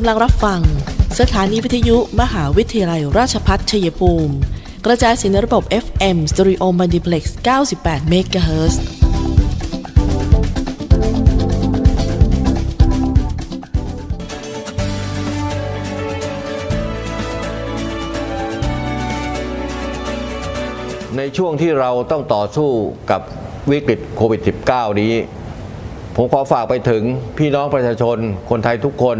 [0.02, 0.62] กำลังรับฟัง
[1.20, 4.36] สถานีวิทยุมหาวิทยาลัยราชพัฒชัยภูมิ
[4.86, 7.24] กระจายเสียงในระบบ FM Stereo Multiplex
[7.68, 8.74] 98 MHz
[21.18, 22.70] ในช่วงที่เราต้องต่อสู้
[23.12, 23.22] กับ
[23.72, 24.42] วิกฤตโควิด
[24.72, 25.14] -19 นี้
[26.16, 27.04] ผมขอฝากไปถึง
[27.38, 28.18] พี่น้องประชาชน
[28.50, 29.20] คนไทยทุกคน